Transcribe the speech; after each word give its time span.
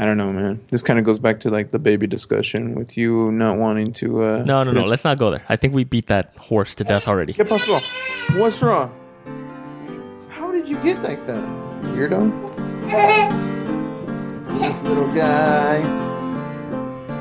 I 0.00 0.04
don't 0.04 0.16
know, 0.16 0.32
man. 0.32 0.60
This 0.70 0.82
kind 0.84 0.96
of 1.00 1.04
goes 1.04 1.18
back 1.18 1.40
to 1.40 1.50
like 1.50 1.72
the 1.72 1.78
baby 1.80 2.06
discussion 2.06 2.76
with 2.76 2.96
you 2.96 3.32
not 3.32 3.58
wanting 3.58 3.92
to. 3.94 4.22
Uh, 4.22 4.42
No, 4.46 4.62
no, 4.62 4.70
no. 4.70 4.84
Let's 4.84 5.02
not 5.02 5.18
go 5.18 5.32
there. 5.32 5.42
I 5.48 5.56
think 5.56 5.74
we 5.74 5.82
beat 5.82 6.06
that 6.06 6.36
horse 6.36 6.76
to 6.76 6.84
death 6.84 7.08
already. 7.08 7.32
¿Qué 7.34 7.44
pasó? 7.44 7.80
What's 8.38 8.62
wrong? 8.62 8.92
How 10.30 10.52
did 10.52 10.68
you 10.70 10.76
get 10.84 11.02
like 11.02 11.26
that? 11.26 11.42
Weirdo. 11.82 12.30
This 14.54 14.82
little 14.84 15.12
guy. 15.12 15.82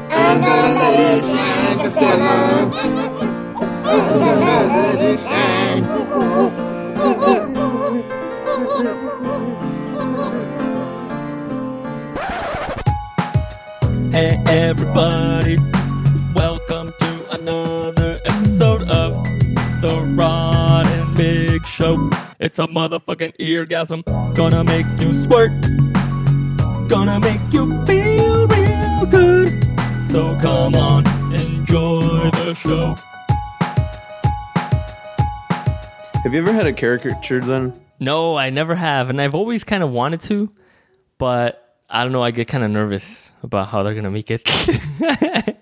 I'm 0.10 0.40
gonna 0.42 0.74
let 0.78 1.00
it 1.00 1.24
shine, 1.34 1.78
just 1.84 1.98
Hey, 14.18 14.42
everybody. 14.48 15.60
Welcome 16.34 16.92
to 17.00 17.40
another 17.40 18.20
episode 18.26 18.82
of 18.90 19.24
The 19.80 20.12
Rod 20.16 20.88
and 20.88 21.16
Big 21.16 21.64
Show. 21.68 22.10
It's 22.40 22.58
a 22.58 22.66
motherfucking 22.66 23.38
eargasm. 23.38 24.04
Gonna 24.36 24.64
make 24.64 24.88
you 25.00 25.22
squirt. 25.22 25.52
Gonna 26.90 27.20
make 27.20 27.42
you 27.52 27.86
feel 27.86 28.48
real 28.48 29.06
good. 29.06 29.64
So 30.10 30.36
come 30.42 30.74
on, 30.74 31.06
enjoy 31.36 32.32
the 32.32 32.56
show. 32.56 32.96
Have 36.24 36.34
you 36.34 36.40
ever 36.40 36.54
had 36.54 36.66
a 36.66 36.74
caricature 36.74 37.42
done? 37.42 37.80
No, 38.00 38.36
I 38.36 38.50
never 38.50 38.74
have, 38.74 39.12
and 39.12 39.22
I've 39.22 39.36
always 39.36 39.64
kind 39.64 39.84
of 39.84 39.92
wanted 39.92 40.22
to, 40.22 40.52
but 41.20 41.78
I 41.88 42.02
don't 42.02 42.12
know. 42.12 42.24
I 42.24 42.32
get 42.32 42.48
kind 42.48 42.64
of 42.64 42.72
nervous 42.72 43.27
about 43.44 43.68
how 43.68 43.84
they're 43.84 43.96
gonna 43.96 44.12
make 44.12 44.32
it. 44.32 44.48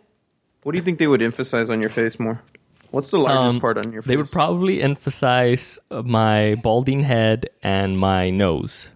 What 0.63 0.71
do 0.71 0.79
you 0.79 0.83
think 0.83 0.97
they 0.97 1.05
would 1.05 1.21
emphasize 1.21 1.69
on 1.69 1.79
your 1.79 1.91
face 1.91 2.17
more? 2.19 2.41
What's 2.89 3.11
the 3.11 3.19
largest 3.19 3.53
Um, 3.55 3.61
part 3.61 3.77
on 3.77 3.93
your 3.93 4.01
face? 4.01 4.07
they 4.07 4.17
would 4.17 4.31
probably 4.31 4.81
emphasize 4.81 5.77
my 5.91 6.55
balding 6.63 7.03
head 7.03 7.51
and 7.61 7.99
my 7.99 8.31
nose. 8.31 8.89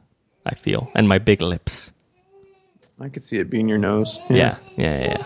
I 0.47 0.55
feel, 0.55 0.89
and 0.95 1.07
my 1.07 1.19
big 1.19 1.43
lips. 1.43 1.91
I 2.99 3.09
could 3.09 3.23
see 3.23 3.37
it 3.37 3.51
being 3.51 3.69
your 3.69 3.77
nose. 3.77 4.17
Yeah, 4.31 4.57
yeah, 4.77 4.99
yeah. 4.99 5.17
yeah. 5.19 5.23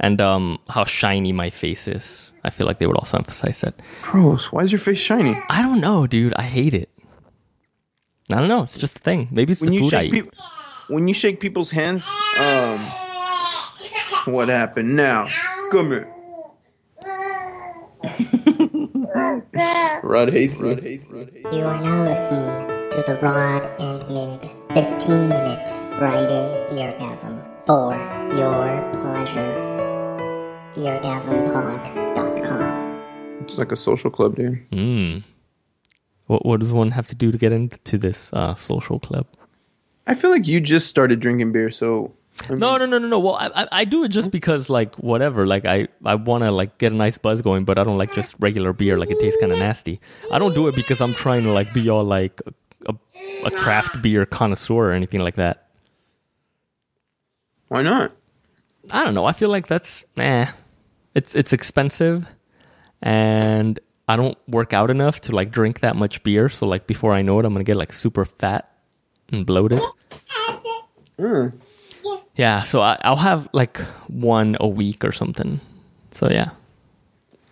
And 0.00 0.20
um, 0.20 0.58
how 0.68 0.84
shiny 0.84 1.32
my 1.32 1.48
face 1.48 1.88
is. 1.88 2.30
I 2.44 2.50
feel 2.50 2.66
like 2.66 2.78
they 2.78 2.86
would 2.86 2.96
also 2.98 3.16
emphasize 3.16 3.60
that. 3.62 3.80
Gross. 4.02 4.52
Why 4.52 4.62
is 4.64 4.72
your 4.72 4.78
face 4.78 4.98
shiny? 4.98 5.34
I 5.48 5.62
don't 5.62 5.80
know, 5.80 6.06
dude. 6.06 6.34
I 6.34 6.42
hate 6.42 6.74
it. 6.74 6.90
I 8.30 8.40
don't 8.40 8.48
know. 8.48 8.62
It's 8.64 8.76
just 8.78 8.96
a 8.96 9.00
thing. 9.00 9.28
Maybe 9.30 9.52
it's 9.52 9.62
When 9.62 9.70
the 9.70 9.76
you 9.76 9.84
food 9.84 9.94
I 9.94 10.04
eat. 10.04 10.28
When 10.88 11.08
you 11.08 11.14
shake 11.14 11.40
people's 11.40 11.70
hands, 11.70 12.06
um, 12.40 12.80
what 14.26 14.48
happened 14.48 14.94
now? 14.96 15.26
Come 15.70 15.90
here. 15.90 16.10
Rod 20.02 20.32
hates 20.32 20.60
Rod 20.60 20.82
hates 20.82 21.08
Rod 21.10 21.30
hates. 21.32 21.52
You 21.52 21.64
are 21.64 21.80
now 21.82 22.04
listening 22.04 22.44
to 22.90 23.02
the 23.06 23.18
Rod 23.22 23.62
and 23.80 24.06
Mid 24.08 24.40
15 24.74 25.28
minute 25.28 25.68
Friday 25.98 26.66
eargasm 26.70 27.40
for 27.64 27.94
your 28.36 28.82
pleasure. 28.92 29.52
Eargasmpod.com. 30.74 33.00
It's 33.42 33.56
like 33.56 33.72
a 33.72 33.76
social 33.76 34.10
club, 34.10 34.36
dude. 34.36 34.68
Mm. 34.70 35.22
What 36.26 36.44
what 36.44 36.60
does 36.60 36.72
one 36.72 36.90
have 36.90 37.06
to 37.08 37.14
do 37.14 37.30
to 37.32 37.38
get 37.38 37.52
into 37.52 37.96
this 37.96 38.30
uh, 38.32 38.54
social 38.56 38.98
club? 38.98 39.26
I 40.06 40.14
feel 40.14 40.30
like 40.30 40.46
you 40.46 40.60
just 40.60 40.88
started 40.88 41.20
drinking 41.20 41.52
beer, 41.52 41.70
so 41.70 42.12
I 42.42 42.50
mean, 42.50 42.58
No, 42.58 42.76
no, 42.76 42.86
no, 42.86 42.98
no, 42.98 43.08
no. 43.08 43.18
Well, 43.20 43.36
I, 43.36 43.62
I, 43.62 43.68
I 43.72 43.84
do 43.84 44.04
it 44.04 44.08
just 44.08 44.30
because, 44.30 44.68
like, 44.68 44.96
whatever. 44.96 45.46
Like, 45.46 45.64
I, 45.64 45.88
I 46.04 46.16
want 46.16 46.44
to 46.44 46.50
like 46.50 46.78
get 46.78 46.92
a 46.92 46.96
nice 46.96 47.16
buzz 47.16 47.40
going, 47.42 47.64
but 47.64 47.78
I 47.78 47.84
don't 47.84 47.96
like 47.96 48.12
just 48.12 48.34
regular 48.38 48.72
beer. 48.72 48.98
Like, 48.98 49.10
it 49.10 49.20
tastes 49.20 49.40
kind 49.40 49.52
of 49.52 49.58
nasty. 49.58 50.00
I 50.30 50.38
don't 50.38 50.54
do 50.54 50.66
it 50.68 50.74
because 50.74 51.00
I'm 51.00 51.14
trying 51.14 51.44
to 51.44 51.52
like 51.52 51.72
be 51.72 51.88
all 51.88 52.04
like 52.04 52.40
a, 52.46 52.92
a, 52.92 53.46
a 53.46 53.50
craft 53.50 54.02
beer 54.02 54.26
connoisseur 54.26 54.90
or 54.90 54.92
anything 54.92 55.20
like 55.20 55.36
that. 55.36 55.68
why 57.68 57.82
not? 57.82 58.12
I 58.90 59.04
don't 59.04 59.14
know. 59.14 59.24
I 59.24 59.32
feel 59.32 59.48
like 59.48 59.66
that's 59.66 60.04
nah. 60.16 60.48
It's 61.14 61.34
it's 61.34 61.54
expensive, 61.54 62.26
and 63.00 63.80
I 64.08 64.16
don't 64.16 64.36
work 64.46 64.74
out 64.74 64.90
enough 64.90 65.22
to 65.22 65.32
like 65.34 65.50
drink 65.50 65.80
that 65.80 65.96
much 65.96 66.22
beer. 66.22 66.50
So 66.50 66.66
like 66.66 66.86
before 66.86 67.14
I 67.14 67.22
know 67.22 67.38
it, 67.40 67.46
I'm 67.46 67.54
gonna 67.54 67.64
get 67.64 67.76
like 67.76 67.94
super 67.94 68.26
fat 68.26 68.73
and 69.32 69.46
bloated. 69.46 69.80
Mm. 71.18 71.52
Yeah, 72.36 72.62
so 72.62 72.80
I, 72.82 72.98
I'll 73.02 73.16
have 73.16 73.48
like 73.52 73.78
one 74.08 74.56
a 74.60 74.66
week 74.66 75.04
or 75.04 75.12
something. 75.12 75.60
So 76.12 76.28
yeah, 76.30 76.50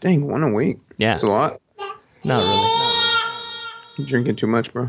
Dang, 0.00 0.26
one 0.26 0.42
a 0.42 0.52
week. 0.52 0.78
Yeah. 0.98 1.14
It's 1.14 1.22
a 1.22 1.28
lot. 1.28 1.60
not 2.24 2.42
really. 2.42 2.68
You're 3.98 4.06
drinking 4.08 4.36
too 4.36 4.46
much, 4.48 4.72
bro. 4.72 4.88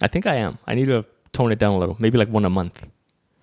I 0.00 0.08
think 0.08 0.26
I 0.26 0.36
am. 0.36 0.58
I 0.66 0.74
need 0.74 0.86
to 0.86 1.04
tone 1.32 1.52
it 1.52 1.58
down 1.58 1.74
a 1.74 1.78
little. 1.78 1.96
Maybe 1.98 2.16
like 2.18 2.28
one 2.28 2.44
a 2.44 2.50
month. 2.50 2.82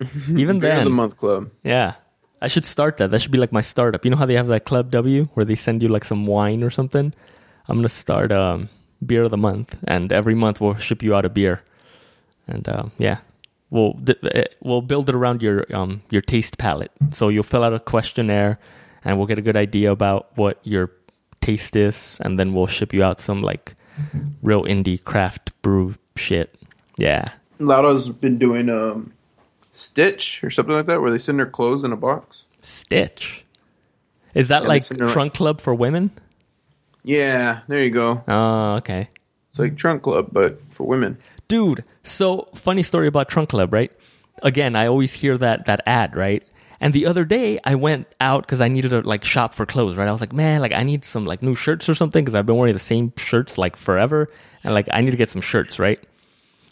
Even 0.28 0.58
Beer 0.58 0.70
of 0.72 0.76
then, 0.78 0.84
the 0.84 0.90
month 0.90 1.16
club. 1.16 1.50
yeah. 1.62 1.94
I 2.40 2.48
should 2.48 2.66
start 2.66 2.96
that. 2.96 3.12
That 3.12 3.22
should 3.22 3.30
be 3.30 3.38
like 3.38 3.52
my 3.52 3.60
startup. 3.60 4.04
You 4.04 4.10
know 4.10 4.16
how 4.16 4.26
they 4.26 4.34
have 4.34 4.48
that 4.48 4.64
Club 4.64 4.90
W 4.90 5.28
where 5.34 5.44
they 5.46 5.54
send 5.54 5.80
you 5.80 5.88
like 5.88 6.04
some 6.04 6.26
wine 6.26 6.64
or 6.64 6.70
something? 6.70 7.14
I'm 7.68 7.76
going 7.76 7.84
to 7.84 7.88
start 7.88 8.32
um, 8.32 8.68
beer 9.06 9.22
of 9.22 9.30
the 9.30 9.36
month 9.36 9.78
and 9.84 10.10
every 10.10 10.34
month 10.34 10.60
we'll 10.60 10.74
ship 10.76 11.04
you 11.04 11.14
out 11.14 11.24
a 11.24 11.28
beer. 11.28 11.62
And 12.52 12.68
um, 12.68 12.92
yeah. 12.98 13.18
We'll 13.70 13.98
eh, 14.06 14.44
we'll 14.60 14.82
build 14.82 15.08
it 15.08 15.14
around 15.14 15.40
your 15.40 15.64
um 15.74 16.02
your 16.10 16.20
taste 16.20 16.58
palette. 16.58 16.92
So 17.12 17.30
you'll 17.30 17.42
fill 17.42 17.64
out 17.64 17.72
a 17.72 17.80
questionnaire 17.80 18.58
and 19.02 19.16
we'll 19.16 19.26
get 19.26 19.38
a 19.38 19.42
good 19.42 19.56
idea 19.56 19.90
about 19.90 20.28
what 20.36 20.60
your 20.62 20.92
taste 21.40 21.74
is 21.74 22.18
and 22.20 22.38
then 22.38 22.52
we'll 22.52 22.66
ship 22.66 22.92
you 22.92 23.02
out 23.02 23.18
some 23.18 23.40
like 23.42 23.74
real 24.42 24.64
indie 24.64 25.02
craft 25.02 25.52
brew 25.62 25.94
shit. 26.16 26.54
Yeah. 26.98 27.30
Lauda's 27.58 28.10
been 28.10 28.38
doing 28.38 28.68
um, 28.68 29.12
Stitch 29.72 30.42
or 30.44 30.50
something 30.50 30.74
like 30.74 30.86
that, 30.86 31.00
where 31.00 31.10
they 31.10 31.18
send 31.18 31.38
their 31.38 31.46
clothes 31.46 31.84
in 31.84 31.92
a 31.92 31.96
box. 31.96 32.44
Stitch. 32.60 33.44
Is 34.34 34.48
that 34.48 34.62
Yeah, 34.62 34.68
like 34.68 34.84
trunk 34.84 35.34
club 35.34 35.60
for 35.60 35.74
women? 35.74 36.10
Yeah, 37.04 37.60
there 37.68 37.82
you 37.82 37.90
go. 37.90 38.22
Oh, 38.28 38.74
okay. 38.76 39.08
It's 39.50 39.58
like 39.58 39.76
trunk 39.76 40.02
club, 40.02 40.28
but 40.32 40.60
for 40.70 40.86
women. 40.86 41.18
Dude, 41.52 41.84
so 42.02 42.48
funny 42.54 42.82
story 42.82 43.06
about 43.06 43.28
Trunk 43.28 43.50
Club, 43.50 43.74
right? 43.74 43.92
Again, 44.42 44.74
I 44.74 44.86
always 44.86 45.12
hear 45.12 45.36
that 45.36 45.66
that 45.66 45.82
ad, 45.84 46.16
right? 46.16 46.42
And 46.80 46.94
the 46.94 47.04
other 47.04 47.26
day 47.26 47.60
I 47.62 47.74
went 47.74 48.06
out 48.22 48.44
because 48.46 48.62
I 48.62 48.68
needed 48.68 48.88
to 48.88 49.02
like 49.02 49.22
shop 49.22 49.52
for 49.52 49.66
clothes, 49.66 49.98
right? 49.98 50.08
I 50.08 50.12
was 50.12 50.22
like, 50.22 50.32
man, 50.32 50.62
like 50.62 50.72
I 50.72 50.82
need 50.82 51.04
some 51.04 51.26
like 51.26 51.42
new 51.42 51.54
shirts 51.54 51.90
or 51.90 51.94
something 51.94 52.24
because 52.24 52.34
I've 52.34 52.46
been 52.46 52.56
wearing 52.56 52.72
the 52.72 52.80
same 52.80 53.12
shirts 53.18 53.58
like 53.58 53.76
forever, 53.76 54.30
and 54.64 54.72
like 54.72 54.88
I 54.94 55.02
need 55.02 55.10
to 55.10 55.18
get 55.18 55.28
some 55.28 55.42
shirts, 55.42 55.78
right? 55.78 56.02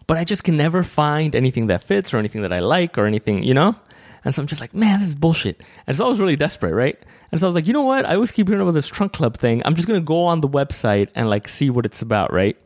But 0.07 0.17
I 0.17 0.25
just 0.25 0.45
can 0.45 0.57
never 0.57 0.83
find 0.83 1.37
anything 1.37 1.67
that 1.67 1.85
fits 1.85 2.15
or 2.15 2.17
anything 2.17 2.41
that 2.41 2.53
I 2.55 2.61
like 2.61 2.97
or 2.97 3.05
anything, 3.05 3.43
you 3.43 3.53
know? 3.53 3.77
And 4.25 4.35
so 4.35 4.41
I'm 4.41 4.47
just 4.47 4.63
like, 4.63 4.73
man, 4.73 5.01
this 5.01 5.11
is 5.11 5.15
bullshit. 5.15 5.63
And 5.87 5.95
so 5.95 6.07
I 6.07 6.09
was 6.09 6.19
really 6.19 6.37
desperate, 6.37 6.73
right? 6.73 6.99
And 7.31 7.39
so 7.39 7.47
I 7.47 7.49
was 7.49 7.55
like, 7.55 7.67
you 7.67 7.75
know 7.75 7.83
what? 7.83 8.07
I 8.07 8.15
always 8.15 8.31
keep 8.31 8.49
hearing 8.49 8.63
about 8.63 8.73
this 8.73 8.89
trunk 8.89 9.13
club 9.13 9.37
thing. 9.37 9.61
I'm 9.67 9.75
just 9.75 9.87
gonna 9.87 10.01
go 10.01 10.25
on 10.25 10.41
the 10.41 10.49
website 10.49 11.11
and 11.15 11.29
like 11.29 11.49
see 11.49 11.69
what 11.69 11.85
it's 11.85 12.01
about, 12.01 12.33
right? 12.33 12.57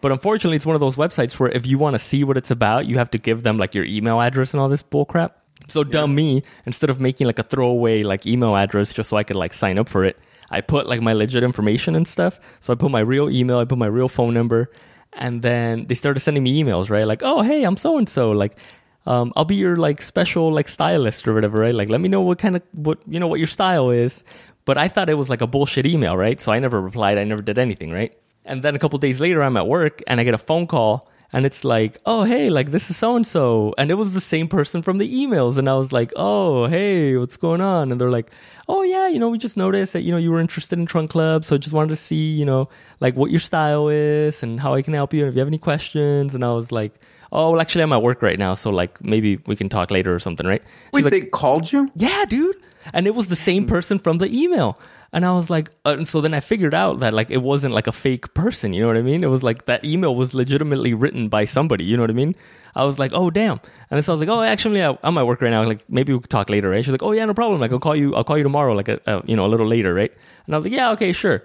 But 0.00 0.12
unfortunately, 0.12 0.56
it's 0.56 0.66
one 0.66 0.76
of 0.76 0.80
those 0.80 0.96
websites 0.96 1.34
where 1.34 1.50
if 1.50 1.66
you 1.66 1.78
want 1.78 1.94
to 1.94 1.98
see 1.98 2.22
what 2.24 2.36
it's 2.36 2.50
about, 2.50 2.86
you 2.86 2.98
have 2.98 3.10
to 3.10 3.18
give 3.18 3.42
them 3.42 3.58
like 3.58 3.74
your 3.74 3.84
email 3.84 4.20
address 4.20 4.54
and 4.54 4.60
all 4.60 4.68
this 4.68 4.82
bullcrap. 4.82 5.32
So 5.66 5.82
dumb 5.82 6.14
me, 6.14 6.42
instead 6.66 6.88
of 6.88 7.00
making 7.00 7.26
like 7.26 7.38
a 7.38 7.42
throwaway 7.42 8.02
like 8.04 8.24
email 8.24 8.56
address 8.56 8.92
just 8.92 9.10
so 9.10 9.16
I 9.16 9.24
could 9.24 9.36
like 9.36 9.52
sign 9.52 9.78
up 9.78 9.88
for 9.88 10.04
it, 10.04 10.16
I 10.50 10.60
put 10.60 10.88
like 10.88 11.00
my 11.02 11.12
legit 11.12 11.42
information 11.42 11.94
and 11.94 12.06
stuff. 12.06 12.38
So 12.60 12.72
I 12.72 12.76
put 12.76 12.90
my 12.90 13.00
real 13.00 13.28
email, 13.28 13.58
I 13.58 13.64
put 13.64 13.78
my 13.78 13.86
real 13.86 14.08
phone 14.08 14.34
number, 14.34 14.70
and 15.14 15.42
then 15.42 15.86
they 15.88 15.94
started 15.94 16.20
sending 16.20 16.42
me 16.42 16.62
emails, 16.62 16.90
right? 16.90 17.06
Like, 17.06 17.22
oh 17.22 17.42
hey, 17.42 17.64
I'm 17.64 17.76
so 17.76 17.98
and 17.98 18.08
so, 18.08 18.30
like. 18.30 18.56
Um, 19.06 19.32
I'll 19.36 19.46
be 19.46 19.54
your 19.54 19.78
like 19.78 20.02
special 20.02 20.52
like 20.52 20.68
stylist 20.68 21.26
or 21.26 21.32
whatever, 21.32 21.62
right? 21.62 21.72
Like, 21.72 21.88
let 21.88 21.98
me 21.98 22.10
know 22.10 22.20
what 22.20 22.38
kind 22.38 22.56
of 22.56 22.62
what 22.72 22.98
you 23.06 23.18
know 23.18 23.26
what 23.26 23.40
your 23.40 23.46
style 23.46 23.88
is. 23.88 24.22
But 24.66 24.76
I 24.76 24.88
thought 24.88 25.08
it 25.08 25.14
was 25.14 25.30
like 25.30 25.40
a 25.40 25.46
bullshit 25.46 25.86
email, 25.86 26.14
right? 26.14 26.38
So 26.38 26.52
I 26.52 26.58
never 26.58 26.78
replied. 26.78 27.16
I 27.16 27.24
never 27.24 27.40
did 27.40 27.56
anything, 27.56 27.90
right? 27.90 28.12
And 28.48 28.62
then 28.62 28.74
a 28.74 28.78
couple 28.78 28.98
days 28.98 29.20
later, 29.20 29.42
I'm 29.42 29.56
at 29.56 29.68
work 29.68 30.02
and 30.06 30.20
I 30.20 30.24
get 30.24 30.34
a 30.34 30.38
phone 30.38 30.66
call 30.66 31.08
and 31.32 31.44
it's 31.44 31.62
like, 31.62 31.98
oh, 32.06 32.24
hey, 32.24 32.48
like 32.48 32.70
this 32.70 32.88
is 32.88 32.96
so 32.96 33.14
and 33.14 33.26
so. 33.26 33.74
And 33.76 33.90
it 33.90 33.94
was 33.94 34.14
the 34.14 34.20
same 34.20 34.48
person 34.48 34.80
from 34.80 34.96
the 34.96 35.26
emails. 35.26 35.58
And 35.58 35.68
I 35.68 35.74
was 35.74 35.92
like, 35.92 36.10
oh, 36.16 36.66
hey, 36.66 37.16
what's 37.18 37.36
going 37.36 37.60
on? 37.60 37.92
And 37.92 38.00
they're 38.00 38.10
like, 38.10 38.30
oh, 38.66 38.82
yeah, 38.82 39.08
you 39.08 39.18
know, 39.18 39.28
we 39.28 39.36
just 39.36 39.56
noticed 39.56 39.92
that, 39.92 40.02
you 40.02 40.10
know, 40.10 40.16
you 40.16 40.30
were 40.30 40.40
interested 40.40 40.78
in 40.78 40.86
Trunk 40.86 41.10
Club. 41.10 41.44
So 41.44 41.54
I 41.54 41.58
just 41.58 41.74
wanted 41.74 41.90
to 41.90 41.96
see, 41.96 42.32
you 42.32 42.46
know, 42.46 42.70
like 43.00 43.14
what 43.14 43.30
your 43.30 43.40
style 43.40 43.88
is 43.88 44.42
and 44.42 44.58
how 44.58 44.72
I 44.72 44.80
can 44.80 44.94
help 44.94 45.12
you. 45.12 45.20
And 45.20 45.28
if 45.28 45.34
you 45.34 45.40
have 45.40 45.48
any 45.48 45.58
questions. 45.58 46.34
And 46.34 46.42
I 46.42 46.52
was 46.52 46.72
like, 46.72 46.98
oh, 47.30 47.50
well, 47.50 47.60
actually, 47.60 47.82
I'm 47.82 47.92
at 47.92 48.02
work 48.02 48.22
right 48.22 48.38
now. 48.38 48.54
So 48.54 48.70
like 48.70 49.04
maybe 49.04 49.36
we 49.46 49.54
can 49.54 49.68
talk 49.68 49.90
later 49.90 50.14
or 50.14 50.18
something, 50.18 50.46
right? 50.46 50.62
She's 50.62 50.92
Wait, 50.92 51.04
like, 51.04 51.10
they 51.10 51.20
called 51.20 51.70
you? 51.70 51.90
yeah, 51.94 52.24
dude. 52.24 52.56
And 52.94 53.06
it 53.06 53.14
was 53.14 53.28
the 53.28 53.36
same 53.36 53.64
hmm. 53.64 53.68
person 53.68 53.98
from 53.98 54.16
the 54.16 54.34
email. 54.34 54.78
And 55.12 55.24
I 55.24 55.32
was 55.32 55.48
like, 55.48 55.70
uh, 55.86 55.90
and 55.96 56.06
so 56.06 56.20
then 56.20 56.34
I 56.34 56.40
figured 56.40 56.74
out 56.74 57.00
that 57.00 57.14
like 57.14 57.30
it 57.30 57.38
wasn't 57.42 57.72
like 57.74 57.86
a 57.86 57.92
fake 57.92 58.34
person. 58.34 58.74
You 58.74 58.82
know 58.82 58.88
what 58.88 58.96
I 58.98 59.02
mean? 59.02 59.24
It 59.24 59.28
was 59.28 59.42
like 59.42 59.64
that 59.64 59.82
email 59.84 60.14
was 60.14 60.34
legitimately 60.34 60.92
written 60.92 61.28
by 61.30 61.46
somebody. 61.46 61.84
You 61.84 61.96
know 61.96 62.02
what 62.02 62.10
I 62.10 62.14
mean? 62.14 62.34
I 62.74 62.84
was 62.84 62.98
like, 62.98 63.12
oh 63.14 63.30
damn. 63.30 63.58
And 63.90 64.04
so 64.04 64.12
I 64.12 64.14
was 64.14 64.20
like, 64.20 64.28
oh, 64.28 64.42
actually, 64.42 64.84
I, 64.84 64.96
I'm 65.02 65.16
at 65.16 65.26
work 65.26 65.40
right 65.40 65.50
now. 65.50 65.64
Like 65.64 65.82
maybe 65.88 66.12
we 66.12 66.20
could 66.20 66.28
talk 66.30 66.50
later, 66.50 66.68
right? 66.68 66.84
She's 66.84 66.92
like, 66.92 67.02
oh 67.02 67.12
yeah, 67.12 67.24
no 67.24 67.32
problem. 67.32 67.58
Like 67.60 67.72
I'll 67.72 67.78
call 67.80 67.96
you. 67.96 68.14
I'll 68.14 68.24
call 68.24 68.36
you 68.36 68.42
tomorrow. 68.42 68.74
Like 68.74 68.88
a, 68.88 69.00
a 69.06 69.22
you 69.26 69.34
know 69.34 69.46
a 69.46 69.48
little 69.48 69.66
later, 69.66 69.94
right? 69.94 70.12
And 70.46 70.54
I 70.54 70.58
was 70.58 70.66
like, 70.66 70.74
yeah, 70.74 70.90
okay, 70.92 71.12
sure. 71.12 71.42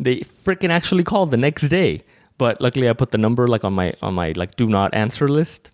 They 0.00 0.20
freaking 0.20 0.70
actually 0.70 1.04
called 1.04 1.30
the 1.32 1.36
next 1.36 1.68
day, 1.68 2.02
but 2.38 2.60
luckily 2.62 2.88
I 2.88 2.94
put 2.94 3.10
the 3.10 3.18
number 3.18 3.46
like 3.46 3.62
on 3.62 3.74
my 3.74 3.92
on 4.00 4.14
my 4.14 4.32
like 4.36 4.56
do 4.56 4.66
not 4.66 4.94
answer 4.94 5.28
list, 5.28 5.70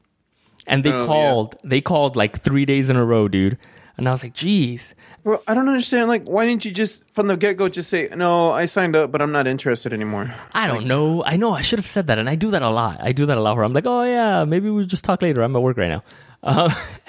and 0.67 0.84
they 0.84 0.91
Oh, 0.93 1.00
yeah. 1.02 1.06
called. 1.06 1.55
They 1.62 1.81
called 1.81 2.17
like 2.17 2.43
three 2.43 2.64
days 2.64 2.91
in 2.91 2.96
a 2.96 3.05
row, 3.05 3.29
dude. 3.29 3.58
And 3.99 4.09
I 4.09 4.12
was 4.12 4.23
like, 4.23 4.33
geez. 4.33 4.95
Bro, 5.25 5.43
I 5.49 5.55
don't 5.55 5.69
understand. 5.69 6.09
Like, 6.09 6.27
why 6.29 6.47
didn't 6.47 6.65
you 6.65 6.71
just 6.71 7.03
from 7.11 7.27
the 7.27 7.37
get 7.37 7.56
go 7.56 7.69
just 7.69 7.91
say 7.91 8.09
no? 8.15 8.53
I 8.53 8.67
signed 8.67 8.95
up, 8.95 9.11
but 9.11 9.21
I'm 9.21 9.33
not 9.33 9.49
interested 9.49 9.93
anymore. 9.93 10.33
I 10.53 10.69
don't 10.69 10.87
know. 10.87 11.25
I 11.25 11.37
know 11.37 11.53
I 11.53 11.62
should 11.62 11.81
have 11.81 11.87
said 11.87 12.06
that, 12.06 12.17
and 12.19 12.31
I 12.31 12.37
do 12.37 12.50
that 12.53 12.62
a 12.62 12.71
lot. 12.71 12.99
I 13.03 13.11
do 13.11 13.27
that 13.27 13.37
a 13.37 13.41
lot 13.41 13.56
where 13.56 13.65
I'm 13.65 13.73
like, 13.73 13.87
oh 13.87 14.05
yeah, 14.05 14.45
maybe 14.45 14.71
we'll 14.71 14.87
just 14.87 15.05
talk 15.05 15.21
later. 15.21 15.43
I'm 15.43 15.55
at 15.56 15.62
work 15.62 15.77
right 15.77 15.89
now. 15.89 16.05
Um, 16.45 16.73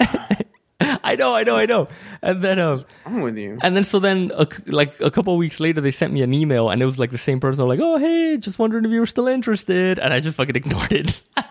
I 0.80 1.14
know, 1.14 1.34
I 1.34 1.44
know, 1.44 1.56
I 1.56 1.66
know. 1.66 1.88
And 2.22 2.42
then, 2.42 2.58
um, 2.58 2.84
I'm 3.06 3.20
with 3.20 3.36
you. 3.36 3.58
and 3.62 3.76
then 3.76 3.84
so 3.84 4.00
then, 4.00 4.32
a 4.34 4.48
like 4.66 5.00
a 5.00 5.10
couple 5.12 5.36
weeks 5.36 5.60
later, 5.60 5.80
they 5.80 5.92
sent 5.92 6.12
me 6.12 6.22
an 6.22 6.34
email, 6.34 6.70
and 6.70 6.82
it 6.82 6.86
was 6.86 6.98
like 6.98 7.10
the 7.10 7.18
same 7.18 7.38
person. 7.38 7.68
like, 7.68 7.80
oh 7.80 7.98
hey, 7.98 8.36
just 8.36 8.58
wondering 8.58 8.84
if 8.84 8.90
you 8.90 8.98
were 8.98 9.06
still 9.06 9.28
interested, 9.28 10.00
and 10.00 10.12
I 10.12 10.18
just 10.18 10.36
fucking 10.36 10.56
ignored 10.56 10.92
it. 10.92 11.22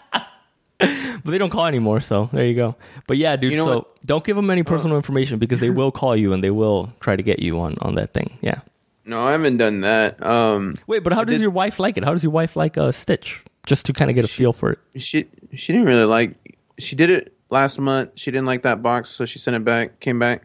but 1.23 1.31
they 1.31 1.37
don't 1.37 1.49
call 1.49 1.65
anymore, 1.65 2.01
so 2.01 2.29
there 2.33 2.45
you 2.45 2.55
go. 2.55 2.75
But 3.07 3.17
yeah, 3.17 3.35
dude. 3.35 3.51
You 3.51 3.57
know 3.57 3.65
so 3.65 3.75
what? 3.77 4.05
Don't 4.05 4.23
give 4.23 4.35
them 4.35 4.49
any 4.49 4.63
personal 4.63 4.97
information 4.97 5.39
because 5.39 5.59
they 5.59 5.69
will 5.69 5.91
call 5.91 6.15
you 6.15 6.33
and 6.33 6.43
they 6.43 6.51
will 6.51 6.91
try 6.99 7.15
to 7.15 7.23
get 7.23 7.39
you 7.39 7.59
on 7.59 7.77
on 7.81 7.95
that 7.95 8.13
thing. 8.13 8.37
Yeah. 8.41 8.61
No, 9.05 9.27
I 9.27 9.31
haven't 9.31 9.57
done 9.57 9.81
that. 9.81 10.23
Um, 10.23 10.75
Wait, 10.85 11.03
but 11.03 11.13
how 11.13 11.23
does 11.23 11.35
did- 11.35 11.41
your 11.41 11.49
wife 11.51 11.79
like 11.79 11.97
it? 11.97 12.03
How 12.05 12.11
does 12.11 12.23
your 12.23 12.31
wife 12.31 12.55
like 12.55 12.77
uh, 12.77 12.91
Stitch? 12.91 13.43
Just 13.65 13.85
to 13.87 13.93
kind 13.93 14.09
of 14.09 14.15
get 14.15 14.23
a 14.25 14.27
feel 14.27 14.53
for 14.53 14.71
it. 14.71 14.79
she 15.01 15.27
she 15.55 15.73
didn't 15.73 15.87
really 15.87 16.05
like. 16.05 16.35
She 16.77 16.95
did 16.95 17.09
it 17.09 17.35
last 17.49 17.77
month. 17.79 18.11
She 18.15 18.31
didn't 18.31 18.45
like 18.45 18.63
that 18.63 18.81
box, 18.81 19.09
so 19.09 19.25
she 19.25 19.37
sent 19.39 19.55
it 19.55 19.63
back. 19.65 19.99
Came 19.99 20.17
back, 20.17 20.43